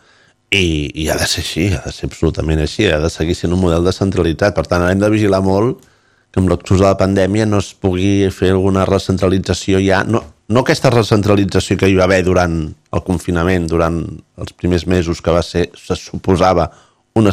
I, 0.51 0.91
I 0.95 1.09
ha 1.11 1.19
de 1.19 1.27
ser 1.29 1.43
així, 1.43 1.67
ha 1.75 1.83
de 1.85 1.93
ser 1.93 2.09
absolutament 2.09 2.63
així, 2.63 2.87
ha 2.89 3.01
de 3.03 3.11
seguir 3.11 3.35
sent 3.35 3.55
un 3.55 3.61
model 3.61 3.85
descentralitzat. 3.87 4.55
Per 4.57 4.67
tant, 4.71 4.87
hem 4.89 5.03
de 5.03 5.11
vigilar 5.13 5.43
molt 5.45 5.85
que 6.31 6.43
amb 6.43 6.51
l'excusa 6.53 6.85
de 6.85 6.89
la 6.89 7.01
pandèmia 7.01 7.47
no 7.49 7.61
es 7.63 7.73
pugui 7.75 8.29
fer 8.35 8.53
alguna 8.55 8.85
recentralització 8.89 9.81
ja, 9.81 10.03
no, 10.05 10.21
no 10.53 10.63
aquesta 10.63 10.91
recentralització 10.93 11.79
que 11.81 11.89
hi 11.91 11.97
va 11.99 12.05
haver 12.05 12.23
durant 12.27 12.59
el 12.67 13.03
confinament, 13.07 13.67
durant 13.71 14.03
els 14.37 14.53
primers 14.53 14.87
mesos 14.87 15.23
que 15.25 15.35
va 15.35 15.43
ser, 15.43 15.71
se 15.75 15.97
suposava 15.99 16.69
una 17.17 17.33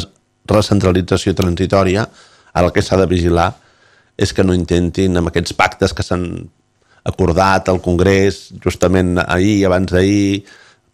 recentralització 0.50 1.34
transitòria, 1.36 2.06
ara 2.52 2.68
el 2.68 2.74
que 2.74 2.82
s'ha 2.84 2.98
de 3.00 3.08
vigilar 3.10 3.50
és 4.16 4.32
que 4.32 4.44
no 4.46 4.54
intentin 4.54 5.16
amb 5.18 5.30
aquests 5.30 5.56
pactes 5.58 5.94
que 5.94 6.04
s'han 6.06 6.28
acordat 7.04 7.68
al 7.68 7.80
Congrés 7.84 8.48
justament 8.64 9.18
ahir, 9.24 9.64
abans 9.66 9.92
d'ahir, 9.92 10.44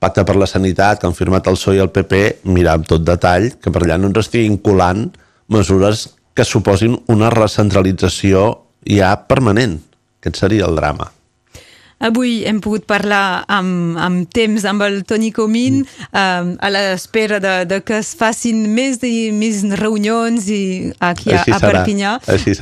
pacte 0.00 0.24
per 0.24 0.36
la 0.40 0.48
sanitat 0.48 1.00
que 1.00 1.06
han 1.06 1.16
firmat 1.16 1.46
el 1.46 1.58
PSOE 1.58 1.76
i 1.76 1.84
el 1.84 1.92
PP, 1.92 2.22
mirar 2.48 2.78
amb 2.78 2.88
tot 2.88 3.04
detall 3.04 3.50
que 3.60 3.70
per 3.70 3.84
allà 3.84 4.00
no 4.00 4.10
ens 4.10 4.24
estiguin 4.24 4.58
colant 4.64 5.10
mesures 5.52 6.08
que 6.34 6.46
suposin 6.46 6.96
una 7.12 7.30
recentralització 7.34 8.50
ja 8.88 9.14
permanent. 9.28 9.80
Aquest 10.20 10.40
seria 10.40 10.68
el 10.68 10.78
drama. 10.78 11.10
Avui 12.00 12.40
hem 12.48 12.62
pogut 12.64 12.86
parlar 12.88 13.44
amb, 13.50 13.98
amb 14.00 14.30
temps 14.32 14.64
amb 14.68 14.84
el 14.86 15.02
Toni 15.04 15.30
Comín 15.36 15.82
mm. 15.82 16.06
um, 16.16 16.54
a 16.56 16.70
l'espera 16.72 17.40
de, 17.42 17.54
de 17.68 17.80
que 17.84 17.98
es 18.00 18.14
facin 18.16 18.62
més, 18.74 19.00
de, 19.02 19.10
més 19.36 19.62
reunions 19.80 20.48
i 20.48 20.62
aquí 20.98 21.34
a, 21.36 21.44
a 21.44 21.60
Perpinyà, 21.60 22.16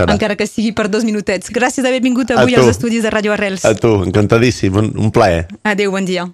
encara 0.08 0.34
que 0.38 0.48
sigui 0.50 0.74
per 0.74 0.88
dos 0.90 1.06
minutets. 1.06 1.52
Gràcies 1.54 1.86
d'haver 1.86 2.02
vingut 2.04 2.34
avui 2.34 2.58
als 2.58 2.74
estudis 2.74 3.06
de 3.06 3.14
Radio 3.14 3.36
Arrels. 3.36 3.64
A 3.68 3.76
tu, 3.78 3.94
encantadíssim, 4.08 4.74
un, 4.74 4.92
un 4.98 5.14
plaer. 5.14 5.46
Adéu, 5.62 5.94
bon 5.94 6.08
dia. 6.08 6.26